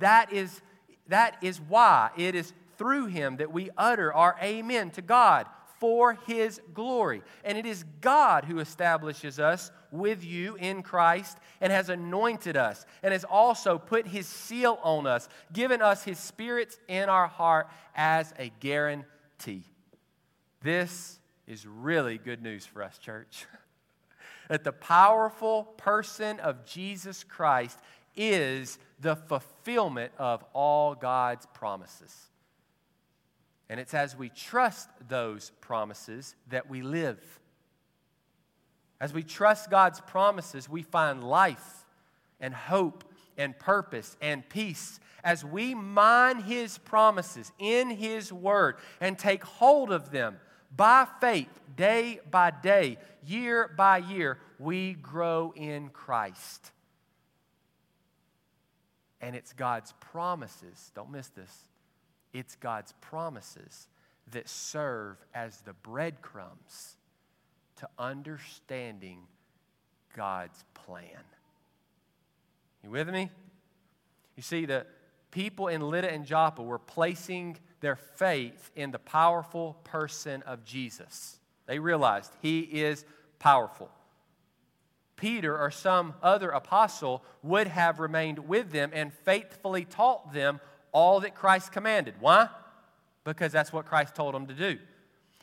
That 0.00 0.32
is, 0.32 0.60
that 1.06 1.36
is 1.40 1.60
why 1.60 2.10
it 2.16 2.34
is 2.34 2.52
through 2.78 3.06
Him 3.06 3.36
that 3.36 3.52
we 3.52 3.70
utter 3.78 4.12
our 4.12 4.36
amen 4.42 4.90
to 4.92 5.02
God 5.02 5.46
for 5.78 6.14
His 6.26 6.60
glory. 6.74 7.22
And 7.44 7.56
it 7.56 7.64
is 7.64 7.84
God 8.00 8.44
who 8.44 8.58
establishes 8.58 9.38
us 9.38 9.70
with 9.92 10.24
you 10.24 10.56
in 10.56 10.82
Christ 10.82 11.38
and 11.60 11.72
has 11.72 11.90
anointed 11.90 12.56
us 12.56 12.84
and 13.04 13.12
has 13.12 13.22
also 13.22 13.78
put 13.78 14.08
His 14.08 14.26
seal 14.26 14.80
on 14.82 15.06
us, 15.06 15.28
given 15.52 15.80
us 15.80 16.02
His 16.02 16.18
Spirit 16.18 16.76
in 16.88 17.08
our 17.08 17.28
heart 17.28 17.68
as 17.94 18.34
a 18.36 18.50
guarantee. 18.58 19.62
This 20.60 21.20
is 21.46 21.66
really 21.66 22.18
good 22.18 22.42
news 22.42 22.66
for 22.66 22.82
us, 22.82 22.98
church. 22.98 23.46
that 24.48 24.64
the 24.64 24.72
powerful 24.72 25.64
person 25.76 26.40
of 26.40 26.64
Jesus 26.64 27.24
Christ 27.24 27.78
is 28.16 28.78
the 29.00 29.16
fulfillment 29.16 30.12
of 30.18 30.44
all 30.52 30.94
God's 30.94 31.46
promises. 31.54 32.14
And 33.68 33.80
it's 33.80 33.94
as 33.94 34.16
we 34.16 34.28
trust 34.28 34.88
those 35.08 35.50
promises 35.60 36.34
that 36.50 36.68
we 36.68 36.82
live. 36.82 37.18
As 39.00 39.12
we 39.12 39.22
trust 39.22 39.70
God's 39.70 40.00
promises, 40.00 40.68
we 40.68 40.82
find 40.82 41.24
life 41.24 41.84
and 42.38 42.54
hope 42.54 43.04
and 43.38 43.58
purpose 43.58 44.16
and 44.20 44.46
peace. 44.48 45.00
As 45.24 45.44
we 45.44 45.74
mine 45.74 46.42
His 46.42 46.78
promises 46.78 47.50
in 47.58 47.90
His 47.90 48.32
Word 48.32 48.76
and 49.00 49.18
take 49.18 49.42
hold 49.42 49.90
of 49.90 50.10
them, 50.10 50.36
by 50.74 51.06
faith, 51.20 51.48
day 51.76 52.20
by 52.30 52.50
day, 52.50 52.98
year 53.26 53.70
by 53.76 53.98
year, 53.98 54.38
we 54.58 54.94
grow 54.94 55.52
in 55.54 55.90
Christ. 55.90 56.72
And 59.20 59.36
it's 59.36 59.52
God's 59.52 59.92
promises, 60.00 60.90
don't 60.94 61.10
miss 61.10 61.28
this. 61.28 61.68
It's 62.32 62.56
God's 62.56 62.92
promises 63.00 63.88
that 64.30 64.48
serve 64.48 65.16
as 65.34 65.60
the 65.60 65.74
breadcrumbs 65.74 66.96
to 67.76 67.88
understanding 67.98 69.18
God's 70.16 70.64
plan. 70.74 71.24
You 72.82 72.90
with 72.90 73.08
me? 73.10 73.30
You 74.36 74.42
see, 74.42 74.66
the 74.66 74.86
people 75.32 75.66
in 75.66 75.80
Lydda 75.80 76.12
and 76.12 76.24
Joppa 76.24 76.62
were 76.62 76.78
placing 76.78 77.58
their 77.80 77.96
faith 77.96 78.70
in 78.76 78.92
the 78.92 79.00
powerful 79.00 79.76
person 79.82 80.42
of 80.42 80.64
Jesus. 80.64 81.40
They 81.66 81.80
realized 81.80 82.32
he 82.40 82.60
is 82.60 83.04
powerful. 83.40 83.90
Peter 85.16 85.58
or 85.58 85.70
some 85.70 86.14
other 86.22 86.50
apostle 86.50 87.24
would 87.42 87.66
have 87.66 87.98
remained 87.98 88.38
with 88.40 88.70
them 88.70 88.90
and 88.92 89.12
faithfully 89.12 89.84
taught 89.84 90.32
them 90.32 90.60
all 90.92 91.20
that 91.20 91.34
Christ 91.34 91.72
commanded. 91.72 92.14
Why? 92.20 92.48
Because 93.24 93.52
that's 93.52 93.72
what 93.72 93.86
Christ 93.86 94.14
told 94.14 94.34
them 94.34 94.46
to 94.46 94.54
do. 94.54 94.78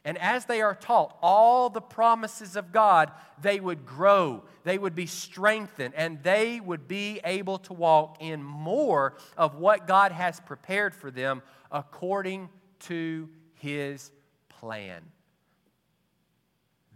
And 0.05 0.17
as 0.17 0.45
they 0.45 0.61
are 0.61 0.75
taught 0.75 1.17
all 1.21 1.69
the 1.69 1.81
promises 1.81 2.55
of 2.55 2.71
God, 2.71 3.11
they 3.41 3.59
would 3.59 3.85
grow, 3.85 4.43
they 4.63 4.77
would 4.77 4.95
be 4.95 5.05
strengthened, 5.05 5.93
and 5.95 6.23
they 6.23 6.59
would 6.59 6.87
be 6.87 7.19
able 7.23 7.57
to 7.59 7.73
walk 7.73 8.17
in 8.19 8.43
more 8.43 9.15
of 9.37 9.55
what 9.55 9.87
God 9.87 10.11
has 10.11 10.39
prepared 10.39 10.95
for 10.95 11.11
them 11.11 11.41
according 11.71 12.49
to 12.79 13.29
His 13.55 14.11
plan. 14.47 15.03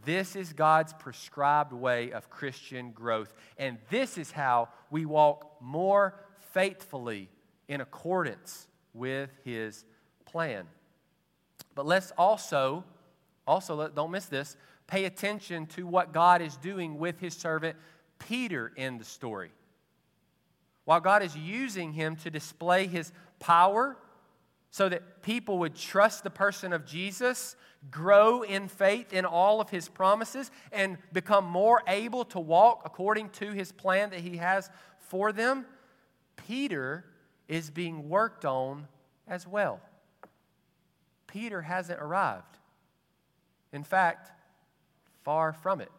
This 0.06 0.36
is 0.36 0.52
God's 0.52 0.94
prescribed 0.94 1.72
way 1.72 2.12
of 2.12 2.30
Christian 2.30 2.92
growth. 2.92 3.34
And 3.58 3.78
this 3.90 4.18
is 4.18 4.32
how 4.32 4.70
we 4.90 5.06
walk 5.06 5.62
more 5.62 6.16
faithfully 6.52 7.30
in 7.68 7.80
accordance 7.80 8.68
with 8.94 9.30
His 9.44 9.86
plan. 10.26 10.66
But 11.76 11.86
let's 11.86 12.12
also, 12.18 12.84
also 13.48 13.88
don't 13.90 14.12
miss 14.12 14.26
this, 14.26 14.56
pay 14.88 15.06
attention 15.06 15.66
to 15.68 15.88
what 15.88 16.14
God 16.14 16.42
is 16.42 16.58
doing 16.58 16.98
with 16.98 17.20
His 17.20 17.34
servant 17.34 17.78
Peter 18.20 18.72
in 18.76 18.98
the 18.98 19.06
story. 19.06 19.52
While 20.86 21.00
God 21.00 21.24
is 21.24 21.36
using 21.36 21.94
him 21.94 22.16
to 22.18 22.30
display 22.30 22.88
His 22.88 23.12
power 23.40 23.98
so 24.74 24.90
that 24.90 25.22
people 25.22 25.60
would 25.60 25.76
trust 25.76 26.24
the 26.24 26.30
person 26.32 26.74
of 26.74 26.84
Jesus, 26.84 27.56
grow 27.92 28.42
in 28.42 28.68
faith 28.68 29.14
in 29.14 29.24
all 29.24 29.62
of 29.62 29.70
his 29.70 29.88
promises, 29.88 30.50
and 30.72 30.98
become 31.12 31.46
more 31.46 31.84
able 31.88 32.26
to 32.26 32.40
walk 32.40 32.82
according 32.84 33.30
to 33.30 33.52
his 33.52 33.72
plan 33.72 34.10
that 34.10 34.22
he 34.22 34.38
has 34.38 34.72
for 34.98 35.32
them, 35.32 35.66
Peter 36.48 37.06
is 37.48 37.70
being 37.70 38.10
worked 38.10 38.46
on 38.46 38.88
as 39.28 39.46
well. 39.46 39.80
Peter 41.34 41.64
hasn't 41.64 42.00
arrived. 42.00 42.60
In 43.72 43.84
fact, 43.84 44.32
far 45.24 45.52
from 45.52 45.82
it. 45.82 45.92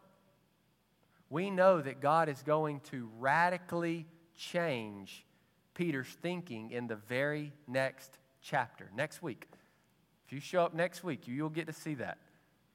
We 1.29 1.49
know 1.49 1.81
that 1.81 1.99
God 1.99 2.29
is 2.29 2.41
going 2.41 2.79
to 2.91 3.09
radically 3.19 4.05
change 4.37 5.25
Peter's 5.73 6.07
thinking 6.21 6.71
in 6.71 6.87
the 6.87 6.95
very 6.95 7.51
next 7.67 8.17
chapter 8.41 8.89
next 8.95 9.21
week. 9.21 9.47
If 10.25 10.31
you 10.31 10.39
show 10.39 10.63
up 10.63 10.73
next 10.73 11.03
week, 11.03 11.27
you'll 11.27 11.49
get 11.49 11.67
to 11.67 11.73
see 11.73 11.95
that. 11.95 12.17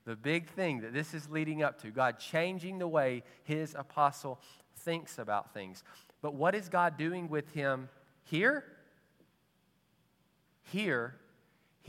The 0.04 0.14
big 0.14 0.46
thing 0.48 0.82
that 0.82 0.92
this 0.92 1.14
is 1.14 1.30
leading 1.30 1.62
up 1.62 1.80
to 1.80 1.90
God 1.90 2.18
changing 2.18 2.78
the 2.78 2.88
way 2.88 3.22
his 3.44 3.74
apostle 3.74 4.38
thinks 4.76 5.18
about 5.18 5.54
things. 5.54 5.82
But 6.20 6.34
what 6.34 6.54
is 6.54 6.68
God 6.68 6.98
doing 6.98 7.30
with 7.30 7.50
him 7.52 7.88
here? 8.24 8.64
Here, 10.64 11.14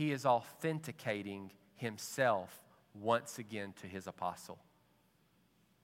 he 0.01 0.11
is 0.11 0.25
authenticating 0.25 1.51
himself 1.75 2.59
once 2.99 3.37
again 3.37 3.71
to 3.79 3.85
his 3.85 4.07
apostle 4.07 4.57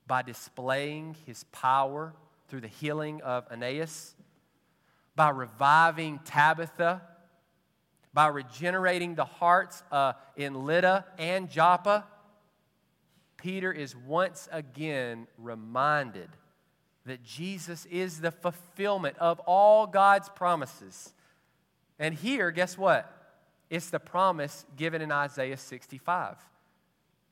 by 0.07 0.23
displaying 0.23 1.15
his 1.27 1.43
power 1.51 2.15
through 2.47 2.61
the 2.61 2.67
healing 2.67 3.21
of 3.21 3.45
Aeneas, 3.51 4.15
by 5.15 5.29
reviving 5.29 6.19
Tabitha 6.25 7.03
by 8.11 8.25
regenerating 8.25 9.13
the 9.13 9.25
hearts 9.25 9.83
uh, 9.91 10.13
in 10.35 10.65
Lydda 10.65 11.05
and 11.19 11.47
Joppa, 11.51 12.03
Peter 13.37 13.71
is 13.71 13.95
once 13.95 14.49
again 14.51 15.27
reminded 15.37 16.29
that 17.05 17.21
Jesus 17.21 17.85
is 17.85 18.21
the 18.21 18.31
fulfillment 18.31 19.15
of 19.19 19.39
all 19.41 19.85
God's 19.85 20.29
promises. 20.29 21.13
And 21.99 22.15
here, 22.15 22.49
guess 22.49 22.75
what? 22.75 23.16
It's 23.69 23.89
the 23.89 23.99
promise 23.99 24.65
given 24.75 25.01
in 25.01 25.11
Isaiah 25.11 25.57
65. 25.57 26.37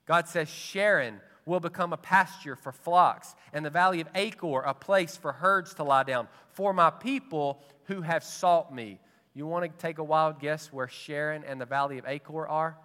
God 0.06 0.28
says, 0.28 0.50
Sharon 0.50 1.20
will 1.46 1.60
become 1.60 1.94
a 1.94 1.98
pasture 1.98 2.56
for 2.56 2.72
flocks, 2.72 3.36
and 3.54 3.66
the 3.66 3.70
valley 3.70 4.02
of 4.02 4.08
Achor 4.16 4.62
a 4.62 4.74
place 4.74 5.16
for 5.16 5.32
herds 5.32 5.74
to 5.76 5.84
lie 5.84 6.04
down, 6.04 6.28
for 6.54 6.74
my 6.74 6.90
people 6.90 7.62
who 7.86 8.02
have 8.02 8.24
sought 8.24 8.74
me. 8.74 9.00
You 9.34 9.46
want 9.46 9.66
to 9.66 9.78
take 9.78 9.98
a 9.98 10.04
wild 10.04 10.40
guess 10.40 10.72
where 10.72 10.88
Sharon 10.88 11.44
and 11.44 11.60
the 11.60 11.66
Valley 11.66 11.98
of 11.98 12.06
Achor 12.08 12.48
are? 12.48 12.78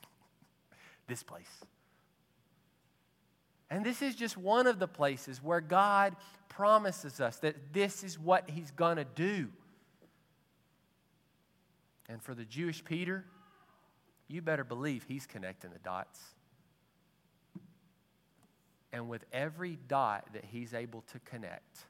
this 1.06 1.22
place. 1.22 1.46
And 3.70 3.84
this 3.84 4.02
is 4.02 4.14
just 4.14 4.36
one 4.36 4.66
of 4.66 4.78
the 4.78 4.88
places 4.88 5.42
where 5.42 5.60
God 5.60 6.16
promises 6.48 7.20
us 7.20 7.36
that 7.38 7.72
this 7.72 8.02
is 8.02 8.18
what 8.18 8.50
He's 8.50 8.70
going 8.72 8.96
to 8.96 9.04
do. 9.04 9.48
And 12.08 12.22
for 12.22 12.34
the 12.34 12.44
Jewish 12.44 12.84
Peter, 12.84 13.24
you 14.28 14.42
better 14.42 14.64
believe 14.64 15.04
he's 15.06 15.26
connecting 15.26 15.70
the 15.70 15.78
dots. 15.78 16.20
And 18.92 19.08
with 19.08 19.24
every 19.32 19.78
dot 19.88 20.28
that 20.32 20.44
he's 20.46 20.72
able 20.72 21.02
to 21.12 21.18
connect, 21.20 21.84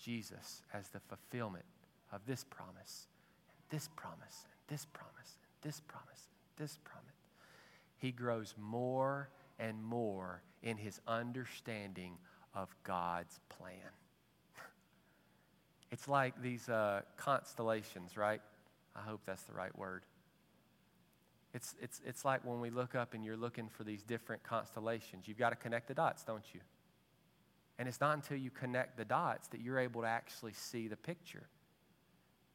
Jesus 0.00 0.62
as 0.72 0.88
the 0.88 1.00
fulfillment 1.00 1.64
of 2.12 2.20
this 2.26 2.44
promise, 2.44 3.08
and 3.48 3.78
this 3.78 3.88
promise, 3.96 4.44
and 4.44 4.76
this 4.76 4.86
promise, 4.92 5.38
and 5.62 5.70
this 5.70 5.80
promise, 5.80 6.28
and 6.28 6.66
this 6.66 6.78
promise. 6.84 7.04
He 7.96 8.12
grows 8.12 8.54
more 8.56 9.28
and 9.58 9.82
more 9.82 10.42
in 10.62 10.76
his 10.76 11.00
understanding 11.08 12.16
of 12.54 12.74
God's 12.84 13.40
plan. 13.48 13.72
It's 15.90 16.06
like 16.06 16.40
these 16.42 16.68
uh, 16.68 17.00
constellations, 17.16 18.16
right? 18.16 18.42
I 18.96 19.00
hope 19.00 19.20
that's 19.26 19.42
the 19.44 19.52
right 19.52 19.76
word. 19.76 20.02
It's, 21.54 21.74
it's, 21.80 22.00
it's 22.04 22.24
like 22.24 22.44
when 22.44 22.60
we 22.60 22.70
look 22.70 22.94
up 22.94 23.14
and 23.14 23.24
you're 23.24 23.36
looking 23.36 23.68
for 23.68 23.84
these 23.84 24.02
different 24.02 24.42
constellations. 24.42 25.26
You've 25.26 25.38
got 25.38 25.50
to 25.50 25.56
connect 25.56 25.88
the 25.88 25.94
dots, 25.94 26.22
don't 26.24 26.44
you? 26.52 26.60
And 27.78 27.88
it's 27.88 28.00
not 28.00 28.14
until 28.14 28.36
you 28.36 28.50
connect 28.50 28.96
the 28.96 29.04
dots 29.04 29.48
that 29.48 29.60
you're 29.60 29.78
able 29.78 30.02
to 30.02 30.08
actually 30.08 30.52
see 30.52 30.88
the 30.88 30.96
picture. 30.96 31.48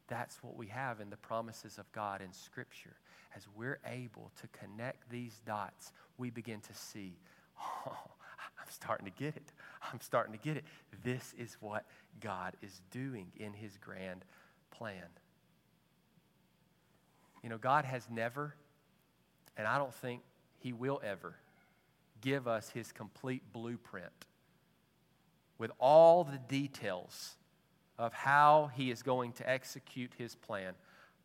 That's 0.06 0.42
what 0.42 0.56
we 0.56 0.66
have 0.68 1.00
in 1.00 1.10
the 1.10 1.16
promises 1.16 1.78
of 1.78 1.90
God 1.92 2.20
in 2.20 2.32
Scripture. 2.32 2.96
As 3.34 3.48
we're 3.56 3.80
able 3.86 4.30
to 4.40 4.48
connect 4.48 5.10
these 5.10 5.40
dots, 5.46 5.92
we 6.18 6.30
begin 6.30 6.60
to 6.60 6.74
see, 6.74 7.16
oh, 7.86 7.96
I'm 8.38 8.70
starting 8.70 9.06
to 9.06 9.12
get 9.12 9.34
it. 9.34 9.52
I'm 9.92 10.00
starting 10.00 10.32
to 10.34 10.38
get 10.38 10.56
it. 10.58 10.64
This 11.02 11.34
is 11.38 11.56
what 11.60 11.86
God 12.20 12.54
is 12.62 12.82
doing 12.90 13.32
in 13.36 13.54
His 13.54 13.78
grand 13.78 14.24
plan. 14.70 15.08
You 17.44 17.50
know, 17.50 17.58
God 17.58 17.84
has 17.84 18.08
never, 18.10 18.56
and 19.56 19.68
I 19.68 19.78
don't 19.78 19.94
think 19.94 20.22
He 20.58 20.72
will 20.72 21.00
ever, 21.04 21.36
give 22.20 22.48
us 22.48 22.70
His 22.70 22.90
complete 22.90 23.42
blueprint 23.52 24.10
with 25.58 25.70
all 25.78 26.24
the 26.24 26.38
details 26.48 27.36
of 27.98 28.12
how 28.12 28.70
he 28.74 28.90
is 28.90 29.02
going 29.02 29.32
to 29.32 29.48
execute 29.48 30.12
his 30.18 30.34
plan. 30.34 30.74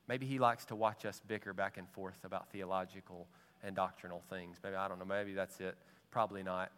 Maybe 0.07 0.25
he 0.25 0.39
likes 0.39 0.65
to 0.65 0.75
watch 0.75 1.05
us 1.05 1.21
bicker 1.27 1.53
back 1.53 1.77
and 1.77 1.89
forth 1.89 2.23
about 2.23 2.49
theological 2.51 3.27
and 3.63 3.75
doctrinal 3.75 4.21
things. 4.29 4.57
Maybe, 4.63 4.75
I 4.75 4.87
don't 4.87 4.99
know, 4.99 5.05
maybe 5.05 5.33
that's 5.33 5.59
it. 5.59 5.75
Probably 6.11 6.43
not. 6.43 6.71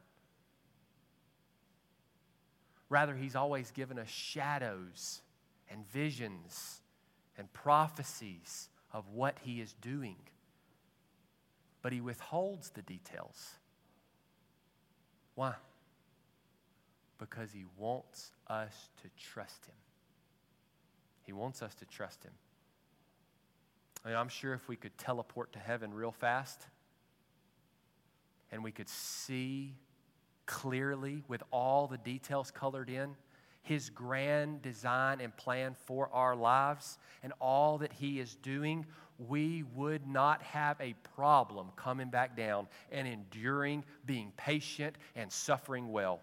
Rather, 2.90 3.16
he's 3.16 3.36
always 3.36 3.72
given 3.72 3.98
us 4.00 4.10
shadows 4.10 5.22
and 5.70 5.88
visions 5.90 6.82
and 7.38 7.52
prophecies 7.54 8.70
of 8.94 9.08
what 9.10 9.38
he 9.42 9.62
is 9.62 9.74
doing. 9.82 10.18
But 11.82 11.94
he 11.94 12.02
withholds 12.02 12.70
the 12.70 12.82
details. 12.82 13.56
Why? 15.36 15.56
Because 17.18 17.52
he 17.52 17.66
wants 17.78 18.32
us 18.48 18.90
to 19.02 19.10
trust 19.18 19.66
him. 19.66 19.76
He 21.32 21.34
wants 21.34 21.62
us 21.62 21.74
to 21.76 21.86
trust 21.86 22.24
Him. 22.24 22.34
I 24.04 24.10
mean, 24.10 24.18
I'm 24.18 24.30
sure 24.30 24.54
if 24.54 24.68
we 24.68 24.76
could 24.76 24.98
teleport 24.98 25.54
to 25.54 25.60
heaven 25.60 25.94
real 25.94 26.12
fast 26.12 26.68
and 28.52 28.64
we 28.64 28.72
could 28.72 28.90
see 28.90 29.76
clearly 30.46 31.24
with 31.28 31.44
all 31.52 31.88
the 31.88 32.00
details 32.00 32.52
colored 32.52 32.90
in 32.90 33.16
His 33.64 33.90
grand 33.90 34.62
design 34.62 35.22
and 35.22 35.36
plan 35.36 35.76
for 35.86 36.10
our 36.14 36.36
lives 36.36 36.98
and 37.24 37.34
all 37.40 37.78
that 37.80 37.94
He 37.94 38.20
is 38.20 38.36
doing, 38.36 38.86
we 39.28 39.64
would 39.76 40.08
not 40.08 40.42
have 40.42 40.80
a 40.80 40.96
problem 41.16 41.70
coming 41.76 42.10
back 42.10 42.36
down 42.36 42.68
and 42.92 43.08
enduring, 43.08 43.84
being 44.06 44.32
patient, 44.36 44.96
and 45.16 45.32
suffering 45.32 45.92
well. 45.92 46.20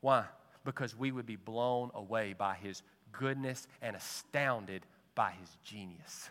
Why? 0.00 0.24
Because 0.64 0.96
we 0.96 1.10
would 1.10 1.26
be 1.26 1.36
blown 1.36 1.90
away 1.94 2.34
by 2.36 2.54
His 2.54 2.82
goodness 3.18 3.66
and 3.82 3.96
astounded 3.96 4.82
by 5.14 5.32
his 5.40 5.48
genius. 5.64 6.30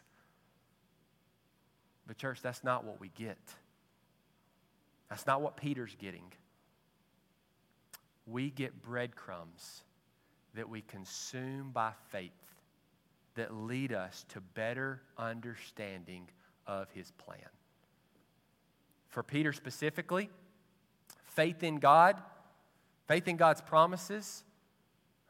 But, 2.07 2.17
church, 2.17 2.41
that's 2.41 2.63
not 2.63 2.85
what 2.85 3.01
we 3.01 3.09
get. 3.09 3.39
That's 5.09 5.25
not 5.25 5.41
what 5.41 5.57
Peter's 5.57 5.95
getting. 5.99 6.31
We 8.25 8.49
get 8.49 8.81
breadcrumbs 8.81 9.83
that 10.55 10.69
we 10.69 10.81
consume 10.81 11.71
by 11.71 11.91
faith 12.09 12.31
that 13.35 13.53
lead 13.53 13.91
us 13.93 14.25
to 14.29 14.41
better 14.41 15.01
understanding 15.17 16.27
of 16.65 16.89
his 16.91 17.11
plan. 17.11 17.49
for 19.07 19.23
Peter 19.23 19.53
specifically, 19.53 20.29
faith 21.23 21.63
in 21.63 21.77
God, 21.77 22.21
faith 23.07 23.29
in 23.29 23.37
God's 23.37 23.61
promises, 23.61 24.43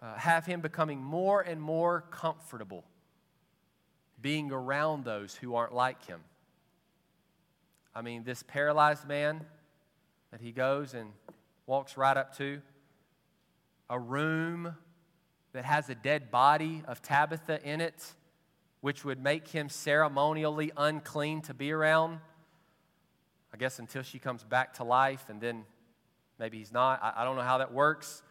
uh, 0.01 0.15
have 0.15 0.47
him 0.47 0.59
becoming 0.59 1.03
more 1.03 1.41
and 1.41 1.61
more 1.61 2.03
comfortable 2.09 2.83
being 4.19 4.51
around 4.51 5.05
those 5.05 5.35
who 5.35 5.53
aren't 5.53 5.73
like 5.73 6.03
him. 6.05 6.21
I 7.93 8.01
mean, 8.01 8.23
this 8.23 8.41
paralyzed 8.41 9.07
man 9.07 9.45
that 10.31 10.41
he 10.41 10.51
goes 10.51 10.95
and 10.95 11.11
walks 11.67 11.95
right 11.95 12.17
up 12.17 12.35
to, 12.37 12.61
a 13.89 13.99
room 13.99 14.75
that 15.53 15.65
has 15.65 15.89
a 15.89 15.95
dead 15.95 16.31
body 16.31 16.83
of 16.87 17.01
Tabitha 17.01 17.61
in 17.63 17.81
it, 17.81 18.13
which 18.81 19.05
would 19.05 19.21
make 19.21 19.47
him 19.47 19.69
ceremonially 19.69 20.71
unclean 20.75 21.41
to 21.43 21.53
be 21.53 21.71
around. 21.71 22.19
I 23.53 23.57
guess 23.57 23.79
until 23.79 24.03
she 24.03 24.19
comes 24.19 24.43
back 24.43 24.73
to 24.75 24.83
life, 24.83 25.29
and 25.29 25.39
then 25.39 25.63
maybe 26.37 26.57
he's 26.57 26.73
not. 26.73 27.01
I, 27.01 27.21
I 27.21 27.23
don't 27.23 27.37
know 27.37 27.41
how 27.41 27.59
that 27.59 27.73
works. 27.73 28.21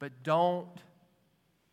But 0.00 0.24
don't 0.24 0.66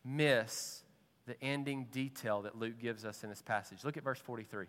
miss 0.04 0.84
the 1.26 1.42
ending 1.44 1.88
detail 1.92 2.44
that 2.44 2.58
Luke 2.58 2.80
gives 2.80 3.06
us 3.06 3.24
in 3.24 3.30
this 3.30 3.42
passage. 3.42 3.84
Look 3.84 3.98
at 3.98 4.04
verse 4.04 4.20
43. 4.20 4.68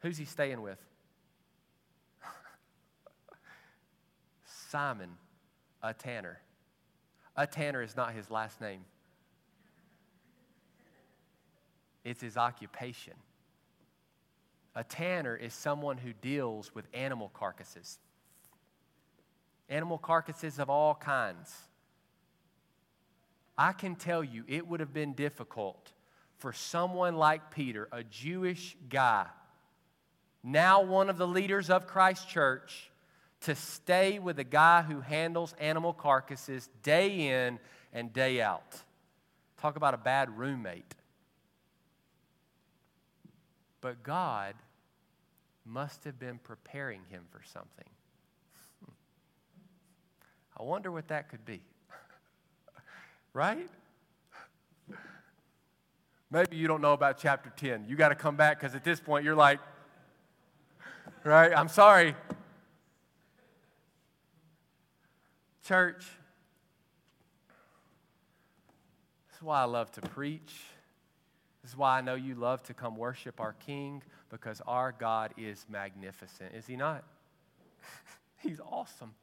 Who's 0.00 0.18
he 0.18 0.24
staying 0.24 0.62
with? 0.62 0.78
Simon, 4.70 5.10
a 5.82 5.92
tanner. 5.92 6.38
A 7.36 7.44
tanner 7.44 7.82
is 7.82 7.96
not 7.96 8.12
his 8.12 8.30
last 8.30 8.60
name, 8.60 8.84
it's 12.04 12.20
his 12.20 12.36
occupation. 12.36 13.14
A 14.76 14.84
tanner 14.84 15.34
is 15.34 15.52
someone 15.52 15.98
who 15.98 16.12
deals 16.12 16.72
with 16.72 16.86
animal 16.94 17.30
carcasses, 17.34 17.98
animal 19.68 19.98
carcasses 19.98 20.60
of 20.60 20.70
all 20.70 20.94
kinds. 20.94 21.52
I 23.58 23.72
can 23.72 23.96
tell 23.96 24.22
you 24.22 24.44
it 24.46 24.68
would 24.68 24.78
have 24.78 24.94
been 24.94 25.14
difficult 25.14 25.92
for 26.38 26.52
someone 26.52 27.16
like 27.16 27.50
Peter, 27.50 27.88
a 27.90 28.04
Jewish 28.04 28.76
guy, 28.88 29.26
now 30.44 30.82
one 30.82 31.10
of 31.10 31.18
the 31.18 31.26
leaders 31.26 31.68
of 31.68 31.88
Christ 31.88 32.28
Church, 32.28 32.89
to 33.42 33.54
stay 33.54 34.18
with 34.18 34.38
a 34.38 34.44
guy 34.44 34.82
who 34.82 35.00
handles 35.00 35.54
animal 35.58 35.92
carcasses 35.92 36.68
day 36.82 37.28
in 37.28 37.58
and 37.92 38.12
day 38.12 38.40
out. 38.40 38.82
Talk 39.60 39.76
about 39.76 39.94
a 39.94 39.98
bad 39.98 40.36
roommate. 40.38 40.94
But 43.80 44.02
God 44.02 44.54
must 45.64 46.04
have 46.04 46.18
been 46.18 46.38
preparing 46.42 47.00
him 47.08 47.22
for 47.30 47.40
something. 47.44 47.88
I 50.58 50.62
wonder 50.62 50.90
what 50.90 51.08
that 51.08 51.30
could 51.30 51.44
be. 51.44 51.60
right? 53.32 53.68
Maybe 56.30 56.56
you 56.56 56.68
don't 56.68 56.80
know 56.80 56.92
about 56.92 57.18
chapter 57.18 57.52
10. 57.56 57.86
You 57.88 57.96
got 57.96 58.10
to 58.10 58.14
come 58.14 58.36
back 58.36 58.60
because 58.60 58.74
at 58.74 58.84
this 58.84 59.00
point 59.00 59.24
you're 59.24 59.34
like, 59.34 59.60
right? 61.24 61.52
I'm 61.56 61.68
sorry. 61.68 62.14
Church, 65.70 66.04
this 69.28 69.36
is 69.36 69.40
why 69.40 69.60
I 69.60 69.66
love 69.66 69.92
to 69.92 70.00
preach. 70.00 70.52
This 71.62 71.70
is 71.70 71.76
why 71.76 71.98
I 71.98 72.00
know 72.00 72.16
you 72.16 72.34
love 72.34 72.60
to 72.64 72.74
come 72.74 72.96
worship 72.96 73.38
our 73.40 73.52
King 73.52 74.02
because 74.30 74.60
our 74.66 74.90
God 74.90 75.32
is 75.38 75.64
magnificent. 75.68 76.56
Is 76.56 76.66
He 76.66 76.74
not? 76.74 77.04
He's 78.42 78.58
awesome. 78.58 79.14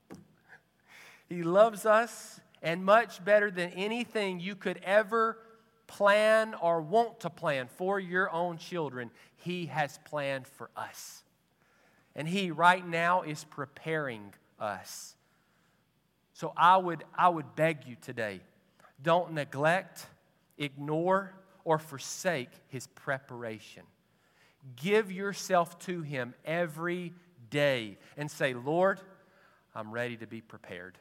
He 1.28 1.43
loves 1.43 1.86
us, 1.86 2.39
and 2.62 2.86
much 2.86 3.26
better 3.26 3.52
than 3.52 3.72
anything 3.72 4.39
you 4.39 4.56
could 4.56 4.80
ever 4.86 5.39
plan 5.86 6.54
or 6.54 6.80
want 6.80 7.20
to 7.20 7.30
plan 7.30 7.68
for 7.68 8.00
your 8.00 8.32
own 8.32 8.58
children, 8.58 9.12
He 9.36 9.66
has 9.66 10.00
planned 10.06 10.48
for 10.48 10.70
us. 10.78 11.24
And 12.16 12.26
He 12.26 12.52
right 12.52 12.88
now 12.88 13.24
is 13.24 13.43
preparing 13.43 14.34
us. 14.62 15.16
So 16.38 16.53
I 16.55 16.77
would, 16.77 17.03
I 17.17 17.29
would 17.29 17.55
beg 17.55 17.88
you 17.88 17.95
today 17.99 18.41
don't 19.01 19.33
neglect, 19.33 20.05
ignore, 20.59 21.33
or 21.63 21.79
forsake 21.79 22.51
his 22.67 22.85
preparation. 22.85 23.81
Give 24.75 25.11
yourself 25.11 25.79
to 25.79 26.01
him 26.01 26.35
every 26.45 27.13
day 27.49 27.97
and 28.17 28.29
say, 28.29 28.53
Lord, 28.53 28.99
I'm 29.73 29.91
ready 29.91 30.15
to 30.17 30.27
be 30.27 30.41
prepared. 30.41 30.99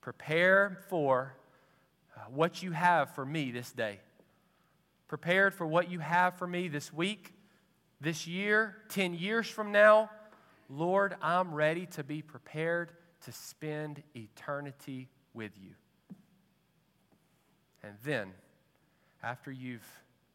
Prepare 0.00 0.78
for 0.88 1.34
uh, 2.16 2.20
what 2.30 2.62
you 2.62 2.70
have 2.70 3.16
for 3.16 3.26
me 3.26 3.50
this 3.50 3.72
day. 3.72 3.98
Prepared 5.08 5.54
for 5.54 5.66
what 5.66 5.90
you 5.90 5.98
have 5.98 6.38
for 6.38 6.46
me 6.46 6.68
this 6.68 6.92
week, 6.92 7.32
this 8.00 8.28
year, 8.28 8.76
10 8.90 9.14
years 9.14 9.48
from 9.48 9.72
now. 9.72 10.08
Lord, 10.68 11.16
I'm 11.20 11.52
ready 11.52 11.86
to 11.86 12.04
be 12.04 12.22
prepared 12.22 12.92
to 13.24 13.32
spend 13.32 14.02
eternity 14.14 15.08
with 15.34 15.52
you. 15.60 15.74
And 17.82 17.94
then, 18.04 18.32
after 19.22 19.50
you've 19.50 19.86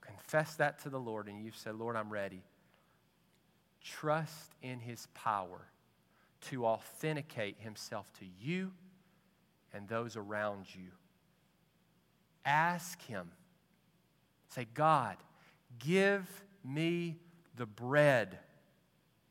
confessed 0.02 0.58
that 0.58 0.80
to 0.84 0.90
the 0.90 1.00
Lord 1.00 1.28
and 1.28 1.44
you've 1.44 1.56
said, 1.56 1.76
Lord, 1.76 1.96
I'm 1.96 2.12
ready, 2.12 2.44
trust 3.84 4.54
in 4.62 4.80
His 4.80 5.08
power 5.14 5.68
to 6.50 6.66
authenticate 6.66 7.58
Himself 7.60 8.12
to 8.20 8.26
you 8.42 8.72
and 9.74 9.88
those 9.88 10.16
around 10.16 10.66
you. 10.74 10.92
Ask 12.46 13.02
Him. 13.04 13.32
Say, 14.50 14.68
God, 14.74 15.18
give 15.80 16.28
me 16.64 17.18
the 17.56 17.66
bread, 17.66 18.38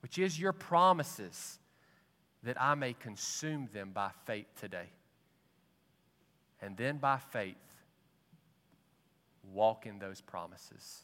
which 0.00 0.18
is 0.18 0.38
your 0.38 0.52
promises 0.52 1.58
that 2.42 2.60
I 2.60 2.74
may 2.74 2.92
consume 2.94 3.68
them 3.72 3.90
by 3.92 4.10
faith 4.26 4.46
today. 4.60 4.90
And 6.60 6.76
then 6.76 6.98
by 6.98 7.18
faith, 7.18 7.56
walk 9.52 9.86
in 9.86 9.98
those 9.98 10.20
promises. 10.20 11.02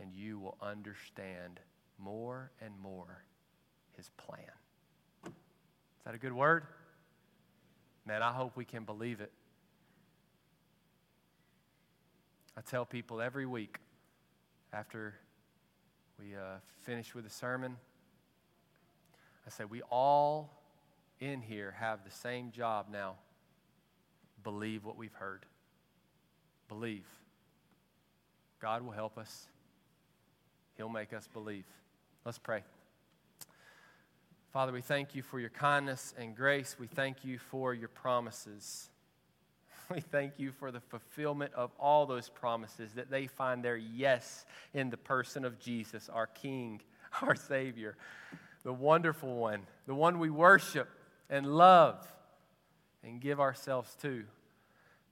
And 0.00 0.12
you 0.12 0.38
will 0.38 0.56
understand 0.62 1.60
more 1.98 2.50
and 2.60 2.72
more 2.80 3.24
his 3.96 4.10
plan. 4.16 4.40
Is 5.26 5.32
that 6.04 6.14
a 6.14 6.18
good 6.18 6.32
word? 6.32 6.64
Man, 8.06 8.22
I 8.22 8.32
hope 8.32 8.56
we 8.56 8.64
can 8.64 8.84
believe 8.84 9.20
it. 9.20 9.32
I 12.56 12.60
tell 12.60 12.84
people 12.84 13.20
every 13.20 13.46
week 13.46 13.78
after 14.72 15.14
we 16.18 16.34
uh, 16.34 16.58
finish 16.80 17.14
with 17.14 17.24
the 17.24 17.30
sermon, 17.30 17.76
I 19.48 19.50
say, 19.50 19.64
we 19.64 19.80
all 19.90 20.50
in 21.20 21.40
here 21.40 21.74
have 21.78 22.04
the 22.04 22.10
same 22.10 22.50
job 22.50 22.88
now. 22.92 23.14
Believe 24.44 24.84
what 24.84 24.98
we've 24.98 25.14
heard. 25.14 25.46
Believe. 26.68 27.06
God 28.60 28.82
will 28.82 28.92
help 28.92 29.16
us, 29.16 29.46
He'll 30.76 30.90
make 30.90 31.14
us 31.14 31.26
believe. 31.32 31.64
Let's 32.26 32.38
pray. 32.38 32.62
Father, 34.52 34.70
we 34.70 34.82
thank 34.82 35.14
you 35.14 35.22
for 35.22 35.40
your 35.40 35.48
kindness 35.48 36.12
and 36.18 36.36
grace. 36.36 36.76
We 36.78 36.86
thank 36.86 37.24
you 37.24 37.38
for 37.38 37.72
your 37.72 37.88
promises. 37.88 38.90
We 39.90 40.00
thank 40.00 40.34
you 40.38 40.52
for 40.52 40.70
the 40.70 40.80
fulfillment 40.80 41.54
of 41.54 41.70
all 41.80 42.04
those 42.04 42.28
promises, 42.28 42.92
that 42.92 43.10
they 43.10 43.26
find 43.26 43.64
their 43.64 43.78
yes 43.78 44.44
in 44.74 44.90
the 44.90 44.98
person 44.98 45.46
of 45.46 45.58
Jesus, 45.58 46.10
our 46.10 46.26
King, 46.26 46.82
our 47.22 47.34
Savior 47.34 47.96
the 48.68 48.74
wonderful 48.74 49.34
one, 49.34 49.62
the 49.86 49.94
one 49.94 50.18
we 50.18 50.28
worship 50.28 50.90
and 51.30 51.46
love 51.46 52.06
and 53.02 53.18
give 53.18 53.40
ourselves 53.40 53.96
to. 54.02 54.24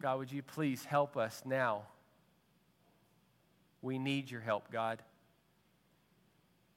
God, 0.02 0.18
would 0.18 0.30
you 0.30 0.42
please 0.42 0.84
help 0.84 1.16
us 1.16 1.42
now? 1.46 1.84
We 3.80 3.98
need 3.98 4.30
your 4.30 4.42
help, 4.42 4.70
God. 4.70 5.00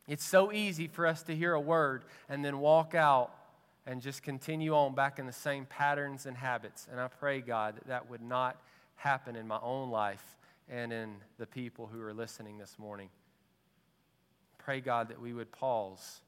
It's 0.07 0.23
so 0.23 0.53
easy 0.53 0.87
for 0.87 1.05
us 1.05 1.21
to 1.23 1.35
hear 1.35 1.51
a 1.53 1.59
word 1.59 2.05
and 2.29 2.45
then 2.45 2.59
walk 2.59 2.95
out 2.95 3.35
and 3.85 4.01
just 4.01 4.23
continue 4.23 4.73
on 4.73 4.95
back 4.95 5.19
in 5.19 5.25
the 5.25 5.33
same 5.33 5.65
patterns 5.65 6.25
and 6.25 6.37
habits. 6.37 6.87
And 6.89 6.97
I 6.97 7.09
pray, 7.09 7.41
God, 7.41 7.75
that 7.75 7.87
that 7.87 8.09
would 8.09 8.21
not 8.21 8.55
happen 8.95 9.35
in 9.35 9.45
my 9.45 9.59
own 9.61 9.89
life 9.91 10.37
and 10.69 10.93
in 10.93 11.15
the 11.39 11.45
people 11.45 11.89
who 11.91 12.01
are 12.01 12.13
listening 12.13 12.57
this 12.57 12.79
morning. 12.79 13.09
Pray, 14.59 14.79
God, 14.79 15.09
that 15.09 15.19
we 15.19 15.33
would 15.33 15.51
pause 15.51 16.21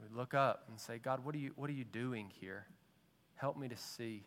we 0.00 0.16
look 0.16 0.34
up 0.34 0.64
and 0.68 0.78
say, 0.78 0.98
God, 0.98 1.24
what 1.24 1.34
are 1.34 1.38
you, 1.38 1.52
what 1.56 1.68
are 1.68 1.74
you 1.74 1.84
doing 1.84 2.30
here? 2.40 2.66
Help 3.36 3.56
me 3.56 3.68
to 3.68 3.76
see. 3.76 4.24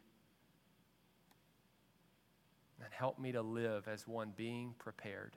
And 2.83 2.93
help 2.93 3.17
me 3.17 3.31
to 3.31 3.41
live 3.41 3.87
as 3.87 4.07
one 4.07 4.33
being 4.35 4.73
prepared. 4.77 5.33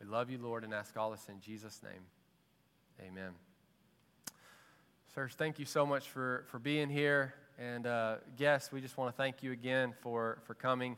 We 0.00 0.06
love 0.06 0.30
you, 0.30 0.38
Lord, 0.38 0.64
and 0.64 0.74
ask 0.74 0.96
all 0.96 1.10
this 1.10 1.26
in 1.28 1.40
Jesus' 1.40 1.80
name. 1.82 2.02
Amen. 3.00 3.32
Sirs, 5.14 5.34
thank 5.36 5.58
you 5.58 5.64
so 5.64 5.84
much 5.84 6.08
for, 6.08 6.44
for 6.48 6.58
being 6.58 6.88
here. 6.88 7.34
And 7.58 7.86
uh, 7.86 8.16
guests, 8.36 8.72
we 8.72 8.80
just 8.80 8.96
want 8.96 9.14
to 9.14 9.16
thank 9.16 9.42
you 9.42 9.52
again 9.52 9.92
for, 10.00 10.38
for 10.46 10.54
coming. 10.54 10.96